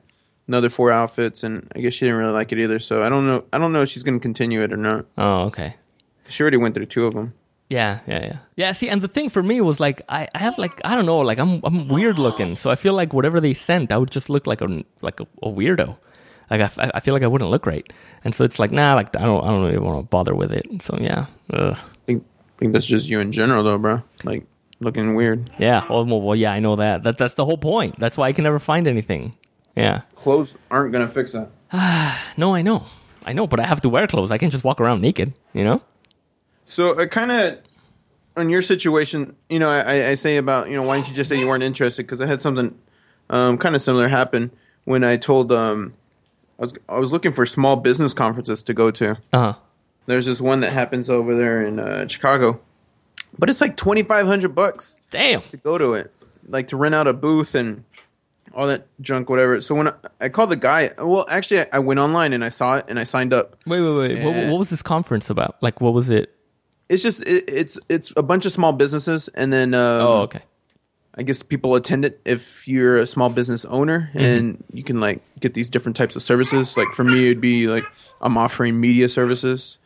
another 0.49 0.69
four 0.69 0.91
outfits, 0.91 1.43
and 1.43 1.71
I 1.75 1.81
guess 1.81 1.95
she 1.95 2.07
didn't 2.07 2.19
really 2.19 2.33
like 2.33 2.53
it 2.53 2.59
either. 2.59 2.81
So 2.81 3.03
I 3.03 3.09
don't 3.09 3.27
know. 3.27 3.45
I 3.53 3.59
don't 3.59 3.73
know 3.73 3.83
if 3.83 3.89
she's 3.89 4.03
going 4.03 4.19
to 4.19 4.23
continue 4.23 4.63
it 4.63 4.73
or 4.73 4.77
not. 4.77 5.07
Oh, 5.17 5.43
okay. 5.45 5.77
She 6.29 6.43
already 6.43 6.57
went 6.57 6.75
through 6.75 6.87
two 6.87 7.07
of 7.07 7.15
them. 7.15 7.35
Yeah, 7.75 7.99
yeah, 8.07 8.23
yeah. 8.29 8.37
Yeah, 8.57 8.73
see, 8.73 8.89
and 8.89 9.03
the 9.03 9.09
thing 9.09 9.29
for 9.31 9.43
me 9.43 9.61
was 9.61 9.81
like 9.81 10.03
I, 10.09 10.29
I 10.35 10.39
have 10.39 10.57
like 10.59 10.81
I 10.85 10.95
don't 10.95 11.07
know, 11.07 11.19
like 11.19 11.39
I'm 11.39 11.61
I'm 11.65 11.89
weird 11.89 12.19
looking, 12.19 12.55
so 12.57 12.71
I 12.71 12.77
feel 12.77 12.95
like 12.95 13.13
whatever 13.13 13.41
they 13.41 13.55
sent, 13.55 13.91
I 13.91 13.99
would 13.99 14.13
just 14.13 14.31
look 14.31 14.47
like 14.47 14.61
a 14.61 14.85
like 15.03 15.19
a, 15.21 15.27
a 15.43 15.49
weirdo. 15.49 15.97
Like 16.51 16.61
I, 16.61 16.65
f- 16.65 16.91
I 16.95 17.01
feel 17.01 17.15
like 17.15 17.25
I 17.25 17.27
wouldn't 17.27 17.51
look 17.51 17.67
right, 17.67 17.87
and 18.23 18.35
so 18.35 18.45
it's 18.45 18.59
like 18.59 18.71
nah, 18.71 18.95
like 18.95 19.17
I 19.17 19.25
don't 19.25 19.43
I 19.43 19.49
don't 19.49 19.65
really 19.65 19.79
want 19.79 19.99
to 19.99 20.09
bother 20.09 20.35
with 20.35 20.53
it. 20.53 20.67
So 20.83 20.97
yeah, 21.01 21.27
Ugh. 21.53 21.77
I 21.77 22.07
think, 22.07 22.25
I 22.57 22.59
think 22.61 22.73
that's 22.75 22.87
just 22.87 23.09
you 23.09 23.19
in 23.21 23.33
general, 23.33 23.65
though, 23.65 23.79
bro. 23.79 24.03
Like 24.23 24.47
looking 24.79 25.15
weird. 25.17 25.51
yeah. 25.59 25.85
Well, 25.89 26.05
well, 26.05 26.37
yeah, 26.37 26.53
I 26.53 26.61
know 26.61 26.77
that. 26.77 27.03
That 27.03 27.19
that's 27.19 27.35
the 27.35 27.45
whole 27.45 27.59
point. 27.59 27.99
That's 27.99 28.17
why 28.17 28.29
I 28.29 28.33
can 28.33 28.45
never 28.45 28.61
find 28.61 28.87
anything. 28.87 29.35
Yeah. 29.75 30.03
Clothes 30.15 30.57
aren't 30.71 30.93
going 30.93 31.07
to 31.07 31.13
fix 31.13 31.33
that. 31.33 31.49
No, 32.37 32.55
I 32.55 32.63
know, 32.63 32.87
I 33.25 33.33
know, 33.33 33.47
but 33.47 33.59
I 33.59 33.67
have 33.67 33.81
to 33.81 33.89
wear 33.89 34.07
clothes. 34.07 34.31
I 34.31 34.39
can't 34.39 34.53
just 34.53 34.65
walk 34.65 34.81
around 34.81 35.01
naked. 35.01 35.33
You 35.55 35.65
know. 35.65 35.83
So 36.67 36.99
I 36.99 37.07
kind 37.07 37.31
of, 37.31 37.59
on 38.37 38.51
your 38.51 38.63
situation, 38.63 39.37
you 39.49 39.59
know, 39.59 39.69
I, 39.69 40.11
I 40.11 40.15
say 40.15 40.37
about, 40.37 40.69
you 40.69 40.77
know, 40.77 40.83
why 40.83 40.97
didn't 40.97 41.09
you 41.09 41.15
just 41.15 41.29
say 41.29 41.39
you 41.39 41.49
weren't 41.49 41.63
interested? 41.63 42.07
Because 42.07 42.21
I 42.21 42.27
had 42.27 42.41
something 42.41 42.79
um, 43.31 43.59
kind 43.59 43.77
of 43.77 43.83
similar 43.83 44.09
happen 44.09 44.51
when 44.85 45.05
I 45.05 45.17
told, 45.17 45.53
um, 45.53 45.95
I 46.57 46.63
was 46.63 46.75
I 46.89 46.99
was 47.01 47.13
looking 47.13 47.33
for 47.33 47.45
small 47.47 47.75
business 47.75 48.15
conferences 48.15 48.63
to 48.63 48.73
go 48.75 48.93
to. 48.93 49.11
Uh 49.33 49.39
huh. 49.39 49.55
There's 50.07 50.27
this 50.27 50.41
one 50.41 50.61
that 50.61 50.73
happens 50.73 51.11
over 51.11 51.35
there 51.35 51.67
in 51.67 51.81
uh, 51.81 52.07
Chicago, 52.07 52.61
but 53.37 53.51
it's 53.51 53.61
like 53.61 53.77
twenty 53.77 54.05
five 54.05 54.27
hundred 54.27 54.55
bucks 54.55 54.95
Damn. 55.11 55.43
to 55.49 55.57
go 55.57 55.79
to 55.79 55.95
it, 55.95 56.15
like 56.49 56.69
to 56.69 56.77
rent 56.77 56.95
out 56.95 57.09
a 57.09 57.13
booth 57.13 57.57
and 57.57 57.83
all 58.55 58.69
that 58.69 58.87
junk, 59.01 59.29
whatever. 59.29 59.61
So 59.63 59.75
when 59.75 59.89
I, 59.89 59.93
I 60.21 60.29
called 60.29 60.51
the 60.51 60.57
guy, 60.57 60.93
well, 60.97 61.27
actually, 61.29 61.63
I, 61.63 61.67
I 61.73 61.79
went 61.81 61.99
online 61.99 62.33
and 62.33 62.45
I 62.45 62.51
saw 62.51 62.77
it 62.77 62.85
and 62.87 63.01
I 63.01 63.05
signed 63.05 63.33
up. 63.33 63.57
Wait, 63.67 63.81
wait, 63.81 63.97
wait. 63.97 64.23
What, 64.23 64.53
what 64.53 64.59
was 64.61 64.71
this 64.71 64.83
conference 64.83 65.31
about? 65.31 65.57
Like, 65.61 65.81
what 65.81 65.93
was 65.93 66.09
it? 66.09 66.34
It's 66.89 67.03
just 67.03 67.21
it, 67.23 67.45
it's 67.49 67.79
it's 67.89 68.13
a 68.17 68.23
bunch 68.23 68.45
of 68.47 68.53
small 68.53 68.73
businesses, 68.73 69.29
and 69.29 69.53
then 69.53 69.75
um, 69.75 69.81
Oh, 70.07 70.21
okay. 70.23 70.43
I 71.17 71.23
guess 71.23 71.43
people 71.43 71.77
attend 71.77 72.05
it 72.05 72.21
if 72.25 72.67
you're 72.67 72.97
a 72.99 73.07
small 73.07 73.29
business 73.31 73.65
owner 73.67 74.11
Mm-hmm. 74.15 74.19
and 74.25 74.65
you 74.73 74.83
can 74.83 75.01
like 75.01 75.23
get 75.41 75.55
these 75.55 75.69
different 75.69 75.97
types 75.97 76.17
of 76.17 76.23
services. 76.23 76.77
Like 76.77 76.89
for 76.89 77.05
me, 77.05 77.27
it'd 77.27 77.41
be 77.41 77.67
like 77.69 77.85
I'm 78.21 78.37
offering 78.37 78.81
media 78.81 79.09
services. 79.09 79.79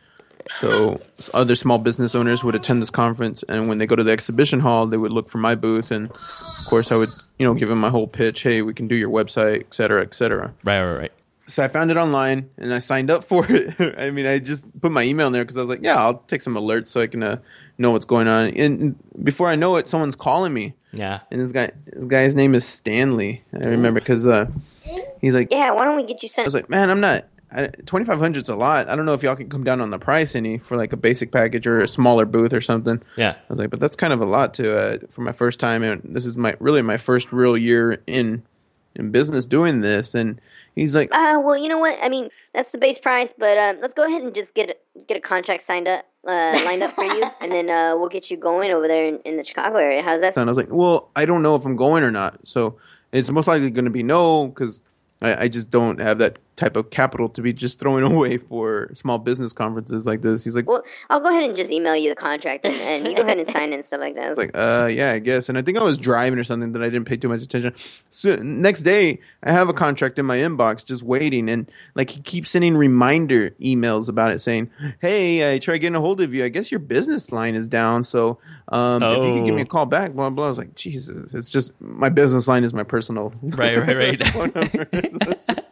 So 0.59 0.99
other 1.33 1.53
small 1.53 1.77
business 1.77 2.15
owners 2.15 2.43
would 2.43 2.55
attend 2.55 2.81
this 2.81 2.89
conference, 2.89 3.43
and 3.47 3.67
when 3.69 3.77
they 3.77 3.85
go 3.85 3.95
to 3.95 4.03
the 4.03 4.11
exhibition 4.11 4.59
hall, 4.59 4.87
they 4.87 4.97
would 4.97 5.11
look 5.11 5.29
for 5.29 5.37
my 5.37 5.53
booth, 5.53 5.91
and 5.91 6.09
of 6.09 6.65
course, 6.65 6.91
I 6.91 6.95
would 6.95 7.09
you 7.37 7.45
know 7.45 7.53
give 7.53 7.69
them 7.69 7.79
my 7.79 7.89
whole 7.89 8.07
pitch. 8.07 8.41
Hey, 8.41 8.61
we 8.63 8.73
can 8.73 8.87
do 8.87 8.95
your 8.95 9.09
website, 9.11 9.59
et 9.59 9.73
cetera, 9.75 10.01
et 10.01 10.13
cetera. 10.15 10.51
Right, 10.63 10.83
right, 10.83 10.97
right. 10.97 11.11
So 11.49 11.63
I 11.63 11.67
found 11.67 11.89
it 11.89 11.97
online, 11.97 12.49
and 12.57 12.73
I 12.73 12.79
signed 12.79 13.09
up 13.09 13.23
for 13.23 13.45
it. 13.51 13.75
I 13.97 14.11
mean, 14.11 14.25
I 14.25 14.39
just 14.39 14.79
put 14.81 14.91
my 14.91 15.03
email 15.03 15.27
in 15.27 15.33
there 15.33 15.43
because 15.43 15.57
I 15.57 15.61
was 15.61 15.69
like, 15.69 15.81
yeah, 15.81 15.95
I'll 15.95 16.19
take 16.27 16.41
some 16.41 16.53
alerts 16.55 16.87
so 16.87 17.01
I 17.01 17.07
can 17.07 17.23
uh, 17.23 17.39
know 17.77 17.91
what's 17.91 18.05
going 18.05 18.27
on. 18.27 18.49
And 18.51 18.95
before 19.23 19.47
I 19.47 19.55
know 19.55 19.75
it, 19.77 19.89
someone's 19.89 20.15
calling 20.15 20.53
me. 20.53 20.75
Yeah. 20.93 21.21
And 21.31 21.41
this 21.41 21.51
guy, 21.51 21.71
this 21.87 22.05
guy's 22.05 22.35
name 22.35 22.55
is 22.55 22.65
Stanley. 22.65 23.43
I 23.53 23.67
remember 23.67 23.99
because 23.99 24.27
uh, 24.27 24.47
he's 25.21 25.33
like, 25.33 25.51
Yeah, 25.51 25.71
why 25.71 25.85
don't 25.85 25.95
we 25.95 26.05
get 26.05 26.23
you 26.23 26.29
sent? 26.29 26.39
I 26.39 26.47
was 26.47 26.53
like, 26.53 26.69
man, 26.69 26.89
I'm 26.89 26.99
not. 26.99 27.25
Twenty 27.87 28.05
five 28.05 28.19
hundred's 28.19 28.47
a 28.47 28.55
lot. 28.55 28.89
I 28.89 28.95
don't 28.95 29.07
know 29.07 29.15
if 29.15 29.23
y'all 29.23 29.35
can 29.35 29.49
come 29.49 29.63
down 29.63 29.81
on 29.81 29.89
the 29.89 29.97
price 29.97 30.35
any 30.35 30.59
for 30.59 30.77
like 30.77 30.93
a 30.93 30.97
basic 30.97 31.31
package 31.31 31.65
or 31.65 31.81
a 31.81 31.87
smaller 31.87 32.25
booth 32.25 32.53
or 32.53 32.61
something. 32.61 33.01
Yeah. 33.15 33.31
I 33.31 33.37
was 33.49 33.57
like, 33.57 33.71
but 33.71 33.79
that's 33.79 33.95
kind 33.95 34.13
of 34.13 34.21
a 34.21 34.25
lot 34.25 34.53
to 34.55 34.77
uh, 34.77 34.97
for 35.09 35.21
my 35.21 35.31
first 35.31 35.59
time, 35.59 35.81
and 35.81 35.99
this 36.03 36.27
is 36.27 36.37
my 36.37 36.55
really 36.59 36.83
my 36.83 36.97
first 36.97 37.31
real 37.33 37.57
year 37.57 38.03
in 38.05 38.43
in 38.99 39.11
business 39.11 39.45
doing 39.45 39.81
this. 39.81 40.13
And 40.13 40.39
he's 40.75 40.93
like, 40.93 41.09
Uh, 41.11 41.39
well, 41.43 41.57
you 41.57 41.69
know 41.69 41.79
what? 41.79 41.97
I 42.01 42.09
mean, 42.09 42.29
that's 42.53 42.71
the 42.71 42.77
base 42.77 42.99
price, 42.99 43.33
but 43.37 43.57
uh, 43.57 43.73
let's 43.81 43.93
go 43.93 44.05
ahead 44.05 44.21
and 44.21 44.35
just 44.35 44.53
get 44.53 44.69
a, 44.69 44.99
get 45.07 45.17
a 45.17 45.21
contract 45.21 45.65
signed 45.65 45.87
up, 45.87 46.05
uh, 46.27 46.61
lined 46.65 46.83
up 46.83 46.93
for 46.95 47.05
you, 47.05 47.23
and 47.41 47.51
then 47.51 47.69
uh, 47.69 47.95
we'll 47.97 48.09
get 48.09 48.29
you 48.29 48.37
going 48.37 48.71
over 48.71 48.87
there 48.87 49.05
in, 49.07 49.19
in 49.25 49.37
the 49.37 49.43
Chicago 49.43 49.77
area. 49.77 50.03
How's 50.03 50.21
that? 50.21 50.35
sound 50.35 50.49
I 50.49 50.51
was 50.51 50.57
like, 50.57 50.69
well, 50.69 51.09
I 51.15 51.25
don't 51.25 51.41
know 51.41 51.55
if 51.55 51.65
I'm 51.65 51.75
going 51.75 52.03
or 52.03 52.11
not. 52.11 52.39
So 52.45 52.77
it's 53.11 53.29
most 53.29 53.47
likely 53.47 53.71
going 53.71 53.85
to 53.85 53.91
be 53.91 54.03
no 54.03 54.47
because 54.47 54.81
I, 55.21 55.43
I 55.43 55.47
just 55.47 55.71
don't 55.71 55.99
have 55.99 56.19
that 56.19 56.39
type 56.59 56.75
of 56.75 56.89
capital 56.89 57.29
to 57.29 57.41
be 57.41 57.53
just 57.53 57.79
throwing 57.79 58.03
away 58.13 58.37
for 58.37 58.89
small 58.93 59.17
business 59.17 59.53
conferences 59.53 60.05
like 60.05 60.21
this. 60.21 60.43
He's 60.43 60.55
like, 60.55 60.67
Well, 60.67 60.83
I'll 61.09 61.19
go 61.21 61.29
ahead 61.29 61.43
and 61.45 61.55
just 61.55 61.71
email 61.71 61.95
you 61.95 62.09
the 62.09 62.15
contract, 62.15 62.65
and, 62.65 62.75
and 62.75 63.07
you 63.07 63.15
go 63.15 63.21
ahead 63.23 63.37
and 63.39 63.47
sign 63.51 63.71
it 63.71 63.75
and 63.75 63.85
stuff 63.85 63.99
like 64.01 64.15
that. 64.15 64.25
I 64.25 64.29
was 64.29 64.37
like, 64.37 64.51
uh, 64.55 64.89
yeah, 64.91 65.11
I 65.13 65.19
guess. 65.19 65.49
And 65.49 65.57
I 65.57 65.61
think 65.61 65.77
I 65.77 65.83
was 65.83 65.97
driving 65.97 66.37
or 66.37 66.43
something 66.43 66.73
that 66.73 66.81
I 66.83 66.89
didn't 66.89 67.05
pay 67.05 67.17
too 67.17 67.29
much 67.29 67.41
attention. 67.41 67.73
So 68.11 68.35
next 68.37 68.83
day, 68.83 69.19
I 69.43 69.51
have 69.51 69.69
a 69.69 69.73
contract 69.73 70.19
in 70.19 70.25
my 70.25 70.37
inbox 70.37 70.83
just 70.85 71.01
waiting, 71.03 71.49
and 71.49 71.71
like 71.95 72.09
he 72.09 72.19
keeps 72.21 72.51
sending 72.51 72.75
reminder 72.75 73.51
emails 73.61 74.09
about 74.09 74.31
it, 74.31 74.39
saying, 74.39 74.69
"Hey, 75.01 75.53
I 75.53 75.57
tried 75.59 75.77
getting 75.79 75.95
a 75.95 76.01
hold 76.01 76.19
of 76.21 76.33
you. 76.33 76.43
I 76.43 76.49
guess 76.49 76.71
your 76.71 76.79
business 76.79 77.31
line 77.31 77.55
is 77.55 77.67
down. 77.67 78.03
So 78.03 78.37
um, 78.69 79.01
if 79.01 79.25
you 79.25 79.33
could 79.33 79.45
give 79.45 79.55
me 79.55 79.61
a 79.61 79.65
Oh. 79.65 79.67
call 79.67 79.85
back, 79.85 80.11
blah 80.13 80.29
blah." 80.29 80.47
I 80.47 80.49
was 80.49 80.57
like, 80.57 80.75
Jesus, 80.75 81.33
it's 81.33 81.49
just 81.49 81.71
my 81.79 82.09
business 82.09 82.47
line 82.47 82.63
is 82.63 82.73
my 82.73 82.83
personal. 82.83 83.33
Right, 83.41 83.77
right, 83.77 83.95
right. 83.95 84.27
phone 84.27 84.51
number. 84.55 84.87
So 84.91 85.31
it's 85.31 85.45
just- 85.45 85.67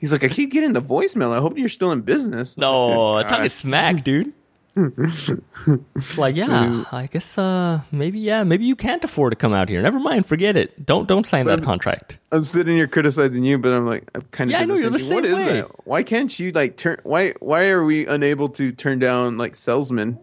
He's 0.00 0.12
like, 0.12 0.19
I 0.22 0.28
keep 0.28 0.50
getting 0.52 0.72
the 0.72 0.82
voicemail. 0.82 1.32
I 1.36 1.40
hope 1.40 1.56
you're 1.58 1.68
still 1.68 1.92
in 1.92 2.00
business. 2.02 2.56
No, 2.56 3.18
Okay, 3.18 3.28
talking 3.28 3.50
smack, 3.50 4.04
dude. 4.04 4.32
it's 4.76 6.16
like, 6.16 6.36
yeah, 6.36 6.84
I 6.92 7.08
guess 7.10 7.36
uh 7.36 7.80
maybe 7.90 8.20
yeah, 8.20 8.44
maybe 8.44 8.64
you 8.64 8.76
can't 8.76 9.02
afford 9.04 9.32
to 9.32 9.36
come 9.36 9.52
out 9.52 9.68
here. 9.68 9.82
Never 9.82 9.98
mind, 9.98 10.26
forget 10.26 10.56
it. 10.56 10.86
Don't 10.86 11.06
don't 11.08 11.26
sign 11.26 11.46
that 11.46 11.58
But- 11.60 11.64
contract. 11.66 12.18
I'm 12.32 12.42
sitting 12.42 12.76
here 12.76 12.86
criticizing 12.86 13.42
you, 13.42 13.58
but 13.58 13.72
I'm 13.72 13.86
like, 13.86 14.08
I'm 14.14 14.22
kind 14.30 14.48
of 14.50 14.52
Yeah, 14.52 14.60
I 14.60 14.64
know, 14.64 14.76
you're 14.76 14.90
the 14.90 15.04
What 15.12 15.24
same 15.24 15.24
is 15.24 15.34
way. 15.34 15.52
that? 15.62 15.86
Why 15.86 16.02
can't 16.04 16.38
you 16.38 16.52
like 16.52 16.76
turn? 16.76 16.98
Why 17.02 17.34
why 17.40 17.68
are 17.70 17.84
we 17.84 18.06
unable 18.06 18.48
to 18.50 18.70
turn 18.72 19.00
down 19.00 19.36
like 19.36 19.56
salesmen? 19.56 20.18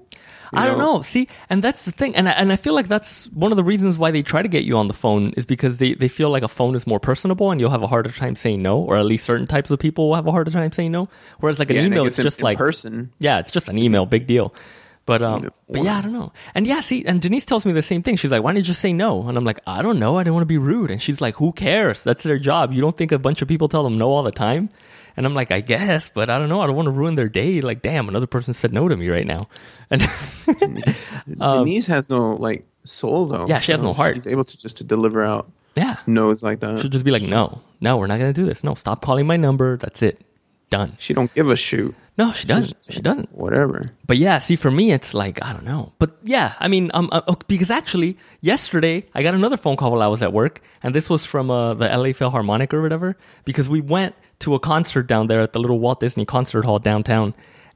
You 0.53 0.59
I 0.59 0.65
don't 0.65 0.79
know. 0.79 1.01
See, 1.01 1.27
and 1.49 1.63
that's 1.63 1.85
the 1.85 1.91
thing, 1.91 2.15
and 2.15 2.29
I, 2.29 2.31
and 2.31 2.51
I 2.51 2.55
feel 2.55 2.73
like 2.73 2.87
that's 2.87 3.25
one 3.27 3.51
of 3.51 3.57
the 3.57 3.63
reasons 3.63 3.97
why 3.97 4.11
they 4.11 4.21
try 4.23 4.41
to 4.41 4.47
get 4.47 4.63
you 4.63 4.77
on 4.77 4.87
the 4.87 4.93
phone 4.93 5.33
is 5.35 5.45
because 5.45 5.77
they, 5.77 5.93
they 5.93 6.07
feel 6.07 6.29
like 6.29 6.43
a 6.43 6.47
phone 6.47 6.73
is 6.75 6.87
more 6.87 6.99
personable, 6.99 7.51
and 7.51 7.59
you'll 7.59 7.69
have 7.71 7.83
a 7.83 7.87
harder 7.87 8.11
time 8.11 8.35
saying 8.35 8.61
no, 8.61 8.79
or 8.79 8.97
at 8.97 9.05
least 9.05 9.25
certain 9.25 9.45
types 9.47 9.69
of 9.71 9.79
people 9.79 10.07
will 10.09 10.15
have 10.15 10.25
a 10.27 10.31
harder 10.31 10.51
time 10.51 10.71
saying 10.71 10.91
no. 10.91 11.09
Whereas 11.39 11.59
like 11.59 11.69
an 11.69 11.75
Yeah, 11.75 11.83
email 11.85 12.03
in- 12.05 12.11
just 12.11 12.39
in 12.39 12.43
like 12.43 12.57
person. 12.57 13.11
Yeah, 13.19 13.39
it's 13.39 13.51
just 13.51 13.67
an 13.67 13.77
email, 13.77 14.05
big 14.05 14.25
deal. 14.27 14.53
But 15.05 15.21
um, 15.21 15.49
but 15.69 15.83
yeah, 15.83 15.97
I 15.97 16.01
don't 16.01 16.11
know. 16.11 16.33
And 16.53 16.67
yeah, 16.67 16.81
see, 16.81 17.05
and 17.05 17.21
Denise 17.21 17.45
tells 17.45 17.65
me 17.65 17.71
the 17.71 17.81
same 17.81 18.03
thing. 18.03 18.17
She's 18.17 18.29
like, 18.31 18.43
"Why 18.43 18.51
don't 18.51 18.57
you 18.57 18.63
just 18.63 18.81
say 18.81 18.91
no?" 18.91 19.27
And 19.29 19.37
I'm 19.37 19.45
like, 19.45 19.59
"I 19.65 19.81
don't 19.81 19.99
know. 19.99 20.17
I 20.17 20.23
didn't 20.23 20.33
want 20.33 20.41
to 20.41 20.47
be 20.47 20.57
rude." 20.57 20.91
And 20.91 21.01
she's 21.01 21.21
like, 21.21 21.35
"Who 21.35 21.53
cares? 21.53 22.03
That's 22.03 22.23
their 22.23 22.37
job. 22.37 22.73
You 22.73 22.81
don't 22.81 22.97
think 22.97 23.13
a 23.13 23.17
bunch 23.19 23.41
of 23.41 23.47
people 23.47 23.69
tell 23.69 23.83
them 23.83 23.97
no 23.97 24.09
all 24.09 24.23
the 24.23 24.31
time?" 24.31 24.69
And 25.17 25.25
I'm 25.25 25.33
like, 25.33 25.51
"I 25.51 25.59
guess, 25.61 26.09
but 26.13 26.29
I 26.29 26.37
don't 26.37 26.47
know. 26.47 26.61
I 26.61 26.67
don't 26.67 26.75
want 26.75 26.85
to 26.85 26.91
ruin 26.91 27.15
their 27.15 27.27
day. 27.27 27.59
Like, 27.59 27.81
damn, 27.81 28.07
another 28.07 28.27
person 28.27 28.53
said 28.53 28.71
no 28.71 28.87
to 28.87 28.95
me 28.95 29.09
right 29.09 29.25
now." 29.25 29.49
And 29.89 30.01
Denise 31.39 31.87
has 31.87 32.09
no 32.09 32.35
like 32.35 32.65
soul 32.85 33.25
though. 33.25 33.43
Um, 33.43 33.49
Yeah, 33.49 33.59
she 33.59 33.71
has 33.71 33.81
no 33.81 33.93
heart. 33.93 34.15
She's 34.15 34.27
able 34.27 34.45
to 34.45 34.57
just 34.57 34.77
to 34.77 34.83
deliver 34.83 35.23
out 35.23 35.49
yeah, 35.75 35.97
no's 36.07 36.41
like 36.43 36.59
that. 36.61 36.79
she'll 36.79 36.89
just 36.89 37.05
be 37.05 37.11
like, 37.11 37.21
"No, 37.21 37.61
no, 37.81 37.97
we're 37.97 38.07
not 38.07 38.19
gonna 38.19 38.33
do 38.33 38.45
this. 38.45 38.63
No, 38.63 38.73
stop 38.75 39.01
calling 39.01 39.27
my 39.27 39.37
number. 39.37 39.77
That's 39.77 40.01
it." 40.01 40.21
done. 40.69 40.95
She 40.99 41.13
don't 41.13 41.33
give 41.33 41.49
a 41.49 41.55
shoot. 41.55 41.95
No, 42.17 42.33
she 42.33 42.47
doesn't. 42.47 42.75
She 42.89 42.99
doesn't. 42.99 43.31
Whatever. 43.31 43.91
But 44.07 44.17
yeah, 44.17 44.39
see, 44.39 44.55
for 44.55 44.71
me, 44.71 44.91
it's 44.91 45.13
like 45.13 45.43
I 45.43 45.53
don't 45.53 45.65
know. 45.65 45.93
But 45.99 46.17
yeah, 46.23 46.53
I 46.59 46.67
mean, 46.67 46.89
um, 46.93 47.09
uh, 47.11 47.35
because 47.47 47.69
actually, 47.69 48.17
yesterday 48.41 49.05
I 49.13 49.21
got 49.21 49.35
another 49.35 49.57
phone 49.57 49.77
call 49.77 49.91
while 49.91 50.01
I 50.01 50.07
was 50.07 50.23
at 50.23 50.33
work, 50.33 50.61
and 50.81 50.95
this 50.95 51.09
was 51.09 51.25
from 51.25 51.51
uh, 51.51 51.75
the 51.75 51.87
LA 51.87 52.13
Philharmonic 52.13 52.73
or 52.73 52.81
whatever, 52.81 53.17
because 53.45 53.69
we 53.69 53.81
went 53.81 54.15
to 54.39 54.55
a 54.55 54.59
concert 54.59 55.03
down 55.07 55.27
there 55.27 55.41
at 55.41 55.53
the 55.53 55.59
little 55.59 55.79
Walt 55.79 55.99
Disney 55.99 56.25
Concert 56.25 56.65
Hall 56.65 56.79
downtown, 56.79 57.33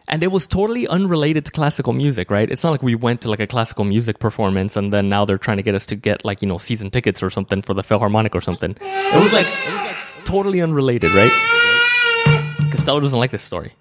and 0.08 0.24
it 0.24 0.28
was 0.28 0.48
totally 0.48 0.88
unrelated 0.88 1.46
to 1.46 1.52
classical 1.52 1.94
music, 1.94 2.30
right? 2.30 2.50
It's 2.50 2.64
not 2.64 2.72
like 2.72 2.84
we 2.84 2.96
went 2.96 3.22
to 3.22 3.30
like 3.30 3.40
a 3.40 3.48
classical 3.48 3.84
music 3.84 4.20
performance, 4.20 4.76
and 4.76 4.92
then 4.92 5.10
now 5.10 5.26
they're 5.26 5.38
trying 5.38 5.58
to 5.58 5.64
get 5.64 5.76
us 5.76 5.86
to 5.88 5.96
get 5.96 6.26
like 6.26 6.42
you 6.42 6.48
know 6.48 6.58
season 6.58 6.90
tickets 6.92 7.24
or 7.24 7.30
something 7.30 7.62
for 7.62 7.74
the 7.74 7.84
Philharmonic 7.84 8.36
or 8.36 8.42
something. 8.42 8.72
It 8.80 9.22
was 9.22 9.34
like, 9.34 9.46
it 9.46 9.74
was 9.74 9.76
like 9.76 10.26
totally 10.26 10.62
unrelated, 10.62 11.12
right? 11.14 11.32
Costello 12.72 13.00
doesn't 13.00 13.20
like 13.20 13.32
this 13.32 13.44
story. 13.44 13.74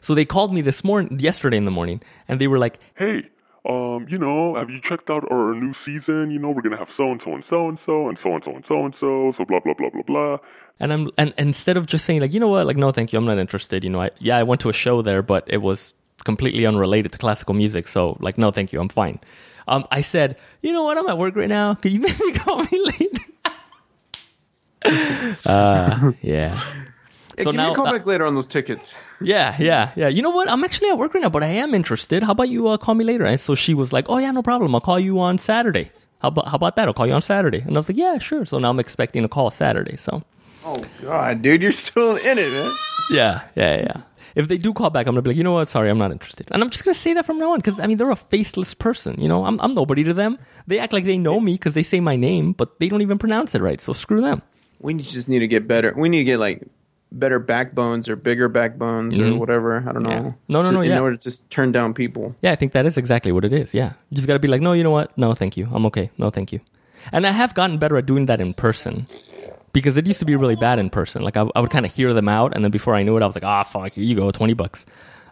So 0.00 0.14
they 0.14 0.24
called 0.24 0.54
me 0.54 0.60
this 0.60 0.84
morning, 0.84 1.18
yesterday 1.18 1.56
in 1.56 1.64
the 1.64 1.70
morning, 1.70 2.00
and 2.28 2.40
they 2.40 2.46
were 2.46 2.58
like, 2.58 2.78
hey, 2.94 3.24
um, 3.68 4.06
you 4.08 4.18
know, 4.18 4.54
have 4.54 4.70
you 4.70 4.80
checked 4.80 5.10
out 5.10 5.24
our 5.30 5.54
new 5.54 5.74
season? 5.84 6.30
You 6.30 6.38
know, 6.38 6.50
we're 6.50 6.62
gonna 6.62 6.76
have 6.76 6.90
so 6.96 7.10
and 7.10 7.20
so 7.20 7.34
and 7.34 7.44
so 7.44 7.68
and 7.68 7.78
so 7.84 8.08
and 8.08 8.18
so 8.18 8.34
and 8.34 8.44
so 8.44 8.50
and 8.54 8.64
so 8.66 8.84
and 8.84 8.94
so, 8.94 9.34
so 9.36 9.44
blah 9.44 9.60
blah 9.60 9.74
blah 9.74 9.90
blah 9.90 10.02
blah. 10.02 10.38
and 10.78 10.92
I'm 10.92 11.10
and 11.18 11.34
instead 11.36 11.76
of 11.76 11.86
just 11.86 12.04
saying 12.04 12.20
like, 12.20 12.32
you 12.32 12.38
know 12.38 12.48
what, 12.48 12.66
like 12.66 12.76
no, 12.76 12.92
thank 12.92 13.12
you, 13.12 13.18
I'm 13.18 13.24
not 13.24 13.38
interested. 13.38 13.82
You 13.82 13.90
know, 13.90 14.02
I, 14.02 14.10
yeah, 14.18 14.36
I 14.36 14.44
went 14.44 14.60
to 14.60 14.68
a 14.68 14.72
show 14.72 15.02
there, 15.02 15.22
but 15.22 15.44
it 15.48 15.62
was 15.62 15.94
completely 16.24 16.64
unrelated 16.64 17.12
to 17.12 17.18
classical 17.18 17.54
music, 17.54 17.88
so 17.88 18.16
like, 18.20 18.38
no, 18.38 18.52
thank 18.52 18.72
you, 18.72 18.80
I'm 18.80 18.88
fine. 18.88 19.18
Um, 19.68 19.84
I 19.90 20.00
said, 20.02 20.38
you 20.62 20.72
know 20.72 20.84
what, 20.84 20.96
I'm 20.96 21.08
at 21.08 21.18
work 21.18 21.34
right 21.34 21.48
now. 21.48 21.74
Can 21.74 21.90
you 21.90 22.00
maybe 22.06 22.32
call 22.38 22.62
me 22.62 22.80
later? 22.84 23.24
uh, 25.46 26.12
yeah. 26.22 26.60
So 27.38 27.52
give 27.52 27.56
now, 27.56 27.74
call 27.74 27.86
uh, 27.86 27.92
back 27.92 28.06
later 28.06 28.24
on 28.24 28.34
those 28.34 28.46
tickets. 28.46 28.96
Yeah, 29.20 29.56
yeah, 29.58 29.92
yeah. 29.96 30.08
You 30.08 30.22
know 30.22 30.30
what? 30.30 30.48
I'm 30.50 30.64
actually 30.64 30.90
at 30.90 30.98
work 30.98 31.14
right 31.14 31.20
now, 31.20 31.28
but 31.28 31.42
I 31.42 31.48
am 31.48 31.74
interested. 31.74 32.22
How 32.22 32.32
about 32.32 32.48
you 32.48 32.68
uh, 32.68 32.76
call 32.76 32.94
me 32.94 33.04
later? 33.04 33.24
And 33.24 33.38
so 33.40 33.54
she 33.54 33.74
was 33.74 33.92
like, 33.92 34.06
"Oh 34.08 34.18
yeah, 34.18 34.30
no 34.30 34.42
problem. 34.42 34.74
I'll 34.74 34.80
call 34.80 34.98
you 34.98 35.20
on 35.20 35.38
Saturday." 35.38 35.90
How 36.20 36.28
about 36.28 36.48
how 36.48 36.56
about 36.56 36.76
that? 36.76 36.88
I'll 36.88 36.94
call 36.94 37.06
you 37.06 37.12
on 37.12 37.22
Saturday. 37.22 37.60
And 37.60 37.76
I 37.76 37.78
was 37.78 37.88
like, 37.88 37.98
"Yeah, 37.98 38.18
sure." 38.18 38.44
So 38.46 38.58
now 38.58 38.70
I'm 38.70 38.80
expecting 38.80 39.24
a 39.24 39.28
call 39.28 39.50
Saturday. 39.50 39.96
So 39.96 40.22
Oh 40.64 40.82
God, 41.02 41.42
dude, 41.42 41.62
you're 41.62 41.72
still 41.72 42.16
in 42.16 42.38
it, 42.38 42.50
man. 42.50 42.72
yeah, 43.10 43.42
yeah, 43.54 43.76
yeah. 43.80 44.00
If 44.34 44.48
they 44.48 44.58
do 44.58 44.74
call 44.74 44.90
back, 44.90 45.06
I'm 45.06 45.14
gonna 45.14 45.22
be 45.22 45.30
like, 45.30 45.36
you 45.36 45.44
know 45.44 45.52
what? 45.52 45.68
Sorry, 45.68 45.88
I'm 45.88 45.96
not 45.96 46.10
interested. 46.10 46.48
And 46.50 46.62
I'm 46.62 46.70
just 46.70 46.84
gonna 46.84 46.94
say 46.94 47.14
that 47.14 47.24
from 47.24 47.38
now 47.38 47.52
on 47.52 47.58
because 47.58 47.78
I 47.78 47.86
mean 47.86 47.96
they're 47.98 48.10
a 48.10 48.16
faceless 48.16 48.74
person. 48.74 49.20
You 49.20 49.28
know, 49.28 49.44
I'm 49.44 49.60
I'm 49.60 49.74
nobody 49.74 50.02
to 50.04 50.12
them. 50.12 50.38
They 50.66 50.78
act 50.78 50.92
like 50.92 51.04
they 51.04 51.16
know 51.18 51.40
me 51.40 51.52
because 51.52 51.74
they 51.74 51.84
say 51.84 52.00
my 52.00 52.16
name, 52.16 52.52
but 52.52 52.80
they 52.80 52.88
don't 52.88 53.00
even 53.00 53.18
pronounce 53.18 53.54
it 53.54 53.62
right. 53.62 53.80
So 53.80 53.92
screw 53.92 54.20
them. 54.20 54.42
We 54.80 54.94
just 54.94 55.28
need 55.28 55.38
to 55.38 55.48
get 55.48 55.66
better. 55.66 55.94
We 55.96 56.08
need 56.08 56.18
to 56.18 56.24
get 56.24 56.38
like 56.38 56.66
better 57.18 57.38
backbones 57.38 58.08
or 58.08 58.16
bigger 58.16 58.48
backbones 58.48 59.18
or 59.18 59.34
whatever. 59.36 59.84
I 59.88 59.92
don't 59.92 60.02
know. 60.02 60.10
Mm-hmm. 60.10 60.28
No, 60.48 60.62
no, 60.62 60.70
no, 60.70 60.80
In 60.80 60.90
yeah. 60.90 61.00
order 61.00 61.16
to 61.16 61.22
just 61.22 61.48
turn 61.50 61.72
down 61.72 61.94
people. 61.94 62.34
Yeah, 62.42 62.52
I 62.52 62.56
think 62.56 62.72
that 62.72 62.86
is 62.86 62.96
exactly 62.96 63.32
what 63.32 63.44
it 63.44 63.52
is. 63.52 63.74
Yeah. 63.74 63.92
You 64.10 64.16
just 64.16 64.26
got 64.26 64.34
to 64.34 64.38
be 64.38 64.48
like, 64.48 64.60
no, 64.60 64.72
you 64.72 64.82
know 64.82 64.90
what? 64.90 65.16
No, 65.16 65.34
thank 65.34 65.56
you. 65.56 65.68
I'm 65.72 65.86
okay. 65.86 66.10
No, 66.18 66.30
thank 66.30 66.52
you. 66.52 66.60
And 67.12 67.26
I 67.26 67.30
have 67.30 67.54
gotten 67.54 67.78
better 67.78 67.96
at 67.96 68.06
doing 68.06 68.26
that 68.26 68.40
in 68.40 68.54
person 68.54 69.06
because 69.72 69.96
it 69.96 70.06
used 70.06 70.18
to 70.18 70.24
be 70.24 70.36
really 70.36 70.56
bad 70.56 70.78
in 70.78 70.90
person. 70.90 71.22
Like, 71.22 71.36
I, 71.36 71.46
I 71.54 71.60
would 71.60 71.70
kind 71.70 71.86
of 71.86 71.94
hear 71.94 72.12
them 72.14 72.28
out, 72.28 72.54
and 72.54 72.64
then 72.64 72.70
before 72.70 72.94
I 72.94 73.02
knew 73.02 73.16
it, 73.16 73.22
I 73.22 73.26
was 73.26 73.36
like, 73.36 73.44
ah, 73.44 73.62
fuck, 73.62 73.92
here 73.92 74.04
you 74.04 74.16
go, 74.16 74.30
20 74.30 74.54
bucks. 74.54 74.86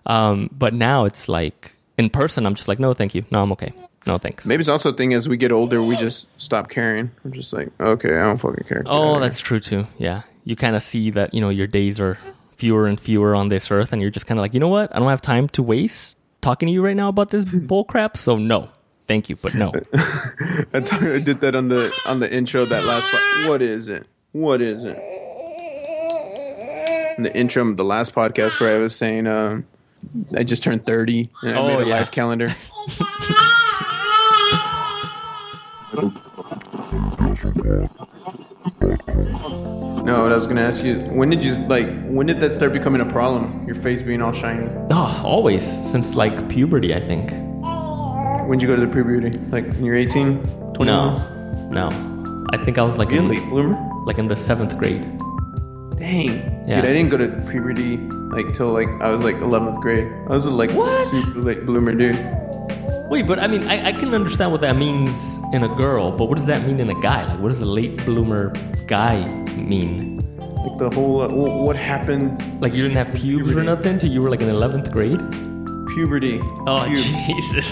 Um, 0.06 0.50
but 0.52 0.74
now 0.74 1.04
it's 1.04 1.28
like, 1.28 1.74
in 1.96 2.10
person, 2.10 2.46
I'm 2.46 2.54
just 2.54 2.68
like, 2.68 2.78
no, 2.78 2.92
thank 2.94 3.14
you. 3.14 3.24
No, 3.30 3.42
I'm 3.42 3.52
okay. 3.52 3.72
No, 4.06 4.18
thanks. 4.18 4.44
Maybe 4.44 4.60
it's 4.60 4.68
also 4.68 4.92
a 4.92 4.92
thing 4.92 5.14
as 5.14 5.28
we 5.28 5.36
get 5.38 5.50
older, 5.50 5.82
we 5.82 5.96
just 5.96 6.28
stop 6.40 6.68
caring. 6.68 7.10
We're 7.24 7.30
just 7.30 7.52
like, 7.52 7.68
okay, 7.80 8.18
I 8.18 8.24
don't 8.24 8.36
fucking 8.36 8.64
care. 8.68 8.82
Oh, 8.86 9.18
that's 9.18 9.40
true 9.40 9.60
too. 9.60 9.86
Yeah. 9.98 10.22
You 10.44 10.56
kind 10.56 10.76
of 10.76 10.82
see 10.82 11.10
that, 11.10 11.32
you 11.34 11.40
know, 11.40 11.48
your 11.48 11.66
days 11.66 12.00
are 12.00 12.18
fewer 12.56 12.86
and 12.86 13.00
fewer 13.00 13.34
on 13.34 13.48
this 13.48 13.70
earth, 13.70 13.92
and 13.92 14.02
you're 14.02 14.10
just 14.10 14.26
kind 14.26 14.38
of 14.38 14.42
like, 14.42 14.54
you 14.54 14.60
know 14.60 14.68
what? 14.68 14.94
I 14.94 14.98
don't 14.98 15.08
have 15.08 15.22
time 15.22 15.48
to 15.50 15.62
waste 15.62 16.16
talking 16.42 16.66
to 16.66 16.72
you 16.72 16.84
right 16.84 16.96
now 16.96 17.08
about 17.08 17.30
this 17.30 17.44
bull 17.70 17.84
crap. 17.84 18.16
So, 18.16 18.36
no. 18.36 18.68
Thank 19.06 19.28
you, 19.28 19.36
but 19.36 19.54
no. 19.54 19.70
here. 19.70 19.86
I 20.72 20.78
I 20.78 21.18
did 21.20 21.40
that 21.42 21.54
on 21.54 21.68
the 21.68 21.92
on 22.06 22.20
the 22.20 22.34
intro 22.34 22.64
that 22.64 22.84
last. 22.84 23.06
Po- 23.10 23.50
what 23.50 23.60
is 23.60 23.88
it? 23.88 24.06
What 24.32 24.62
is 24.62 24.82
it? 24.82 24.96
In 27.18 27.24
the 27.24 27.36
intro 27.36 27.68
of 27.68 27.76
the 27.76 27.84
last 27.84 28.14
podcast 28.14 28.58
where 28.60 28.74
I 28.74 28.78
was 28.78 28.96
saying, 28.96 29.26
um, 29.26 29.66
I 30.34 30.42
just 30.42 30.62
turned 30.62 30.86
thirty 30.86 31.28
and 31.42 31.54
I 31.54 31.58
Oh, 31.60 31.66
made 31.68 31.84
a 31.84 31.88
yeah. 31.88 31.96
life 31.96 32.10
calendar. 32.12 32.54
No, 40.14 40.22
what 40.22 40.30
I 40.30 40.36
was 40.36 40.46
gonna 40.46 40.60
ask 40.60 40.80
you, 40.84 41.00
when 41.10 41.28
did 41.28 41.42
you 41.44 41.56
like? 41.66 41.88
When 42.04 42.24
did 42.24 42.38
that 42.38 42.52
start 42.52 42.72
becoming 42.72 43.00
a 43.00 43.04
problem? 43.04 43.66
Your 43.66 43.74
face 43.74 44.00
being 44.00 44.22
all 44.22 44.32
shiny. 44.32 44.70
Oh, 44.92 45.20
always 45.24 45.64
since 45.90 46.14
like 46.14 46.48
puberty, 46.48 46.94
I 46.94 47.00
think. 47.00 47.32
When 48.48 48.58
did 48.58 48.62
you 48.62 48.68
go 48.68 48.76
to 48.76 48.86
the 48.86 48.92
puberty? 48.92 49.36
Like 49.50 49.66
when 49.72 49.84
you're 49.84 49.96
18, 49.96 50.40
21? 50.74 50.86
No, 50.86 51.68
no. 51.88 52.46
I 52.52 52.62
think 52.64 52.78
I 52.78 52.82
was 52.84 52.96
like 52.96 53.10
You 53.10 53.18
a 53.18 53.22
in, 53.22 53.28
late 53.28 53.44
bloomer? 53.48 53.76
like 54.06 54.18
in 54.18 54.28
the 54.28 54.36
seventh 54.36 54.78
grade. 54.78 55.02
Dang. 55.98 56.26
Yeah. 56.68 56.76
Dude, 56.76 56.84
I 56.84 56.92
didn't 56.92 57.08
go 57.08 57.16
to 57.16 57.28
puberty 57.50 57.96
like 58.36 58.54
till 58.54 58.72
like 58.72 58.88
I 59.00 59.10
was 59.12 59.24
like 59.24 59.36
11th 59.36 59.80
grade. 59.80 60.06
I 60.30 60.36
was 60.36 60.46
a 60.46 60.50
like 60.50 60.70
What? 60.70 61.08
super 61.08 61.40
late 61.40 61.66
bloomer 61.66 61.92
dude. 61.92 62.14
Wait, 63.10 63.26
but 63.26 63.40
I 63.40 63.48
mean, 63.48 63.62
I, 63.66 63.86
I 63.88 63.92
can 63.92 64.14
understand 64.14 64.52
what 64.52 64.60
that 64.60 64.76
means 64.76 65.10
in 65.52 65.64
a 65.64 65.68
girl, 65.74 66.12
but 66.12 66.26
what 66.28 66.36
does 66.36 66.46
that 66.46 66.64
mean 66.64 66.78
in 66.78 66.88
a 66.90 67.00
guy? 67.00 67.26
Like, 67.26 67.40
what 67.40 67.48
does 67.48 67.60
a 67.60 67.64
late 67.66 67.96
bloomer 68.04 68.52
guy 68.86 69.18
mean? 69.56 70.18
Like 70.38 70.78
the 70.78 70.90
whole 70.94 71.22
uh, 71.22 71.28
what 71.28 71.76
happens 71.76 72.40
Like, 72.60 72.74
you 72.74 72.82
didn't 72.82 72.96
have 72.96 73.14
pubes 73.14 73.52
or 73.52 73.62
nothing 73.62 73.98
till 73.98 74.10
you 74.10 74.22
were 74.22 74.30
like 74.30 74.40
in 74.42 74.48
eleventh 74.48 74.90
grade? 74.90 75.20
puberty. 75.94 76.40
Oh, 76.66 76.84
Pube. 76.88 77.26
Jesus. 77.26 77.66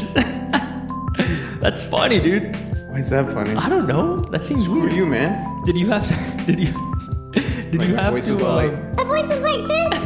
That's 1.61 1.85
funny, 1.87 2.21
dude. 2.21 2.55
Why 2.91 2.99
is 2.99 3.11
that 3.11 3.33
funny? 3.33 3.55
I 3.57 3.69
don't 3.69 3.87
know. 3.89 4.19
That 4.31 4.45
seems 4.47 4.67
Who 4.67 4.77
are 4.79 4.81
weird. 4.83 4.93
you, 4.93 5.07
man? 5.07 5.63
Did 5.65 5.77
you 5.77 5.89
have 5.89 6.07
to? 6.07 6.15
Did 6.47 6.61
you? 6.61 6.73
Did 7.33 7.75
Like, 7.77 7.89
you 7.89 7.97
have 7.97 8.13
voice 8.13 8.25
to? 8.27 8.31
was 8.33 8.41
all 8.43 8.59
uh, 8.59 8.67
like- 8.69 8.97
My 8.97 9.05
voice 9.05 9.31
is 9.31 9.41
like 9.43 9.67
this. 9.67 9.99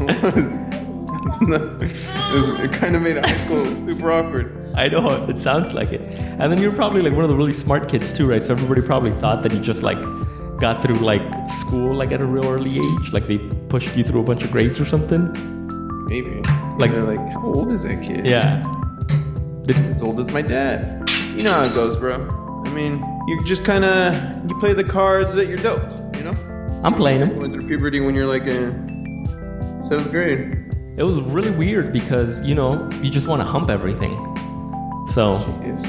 it, 1.50 1.82
was, 2.34 2.60
it 2.60 2.72
kind 2.72 2.94
of 2.96 3.02
made 3.02 3.16
high 3.16 3.36
school 3.44 3.64
super 3.66 4.12
awkward. 4.12 4.56
I 4.74 4.88
know 4.88 5.26
it 5.28 5.38
sounds 5.38 5.74
like 5.74 5.92
it. 5.92 6.00
And 6.02 6.52
then 6.52 6.60
you're 6.60 6.72
probably 6.72 7.02
like 7.02 7.12
one 7.12 7.24
of 7.24 7.30
the 7.30 7.36
really 7.36 7.52
smart 7.52 7.88
kids 7.88 8.12
too, 8.12 8.26
right? 8.28 8.42
So 8.42 8.52
everybody 8.54 8.82
probably 8.82 9.12
thought 9.12 9.42
that 9.42 9.52
you 9.52 9.60
just 9.60 9.82
like 9.82 10.00
got 10.58 10.82
through 10.82 10.96
like 10.96 11.22
school 11.50 11.94
like 11.94 12.12
at 12.12 12.20
a 12.20 12.24
real 12.24 12.46
early 12.46 12.78
age, 12.78 13.12
like 13.12 13.26
they 13.26 13.38
pushed 13.68 13.96
you 13.96 14.04
through 14.04 14.20
a 14.20 14.24
bunch 14.24 14.42
of 14.44 14.50
grades 14.52 14.80
or 14.80 14.84
something. 14.84 15.30
Maybe. 16.06 16.42
Like- 16.78 16.92
they're 16.92 17.04
like, 17.04 17.32
how 17.32 17.44
old 17.44 17.72
is 17.72 17.82
that 17.82 18.02
kid? 18.02 18.26
Yeah. 18.26 18.62
Did, 19.66 19.76
as 19.86 20.02
old 20.02 20.18
as 20.20 20.30
my 20.32 20.42
dad. 20.42 21.08
You 21.36 21.44
know 21.44 21.52
how 21.52 21.62
it 21.62 21.74
goes, 21.74 21.96
bro. 21.96 22.62
I 22.66 22.70
mean, 22.70 22.98
you 23.28 23.44
just 23.44 23.64
kind 23.64 23.84
of 23.84 24.50
you 24.50 24.58
play 24.58 24.72
the 24.72 24.84
cards 24.84 25.32
that 25.34 25.46
you're 25.46 25.58
dealt. 25.58 25.82
You 26.16 26.24
know, 26.24 26.80
I'm 26.82 26.94
playing 26.94 27.20
you 27.20 27.26
him. 27.26 27.38
went 27.38 27.52
through 27.54 27.66
puberty 27.66 28.00
when 28.00 28.14
you're 28.14 28.26
like 28.26 28.44
in 28.44 29.26
seventh 29.86 30.10
grade. 30.10 30.56
It 30.96 31.02
was 31.04 31.20
really 31.20 31.50
weird 31.52 31.92
because 31.92 32.42
you 32.42 32.54
know 32.54 32.88
you 33.02 33.10
just 33.10 33.26
want 33.28 33.40
to 33.40 33.46
hump 33.46 33.70
everything. 33.70 34.12
So 35.14 35.38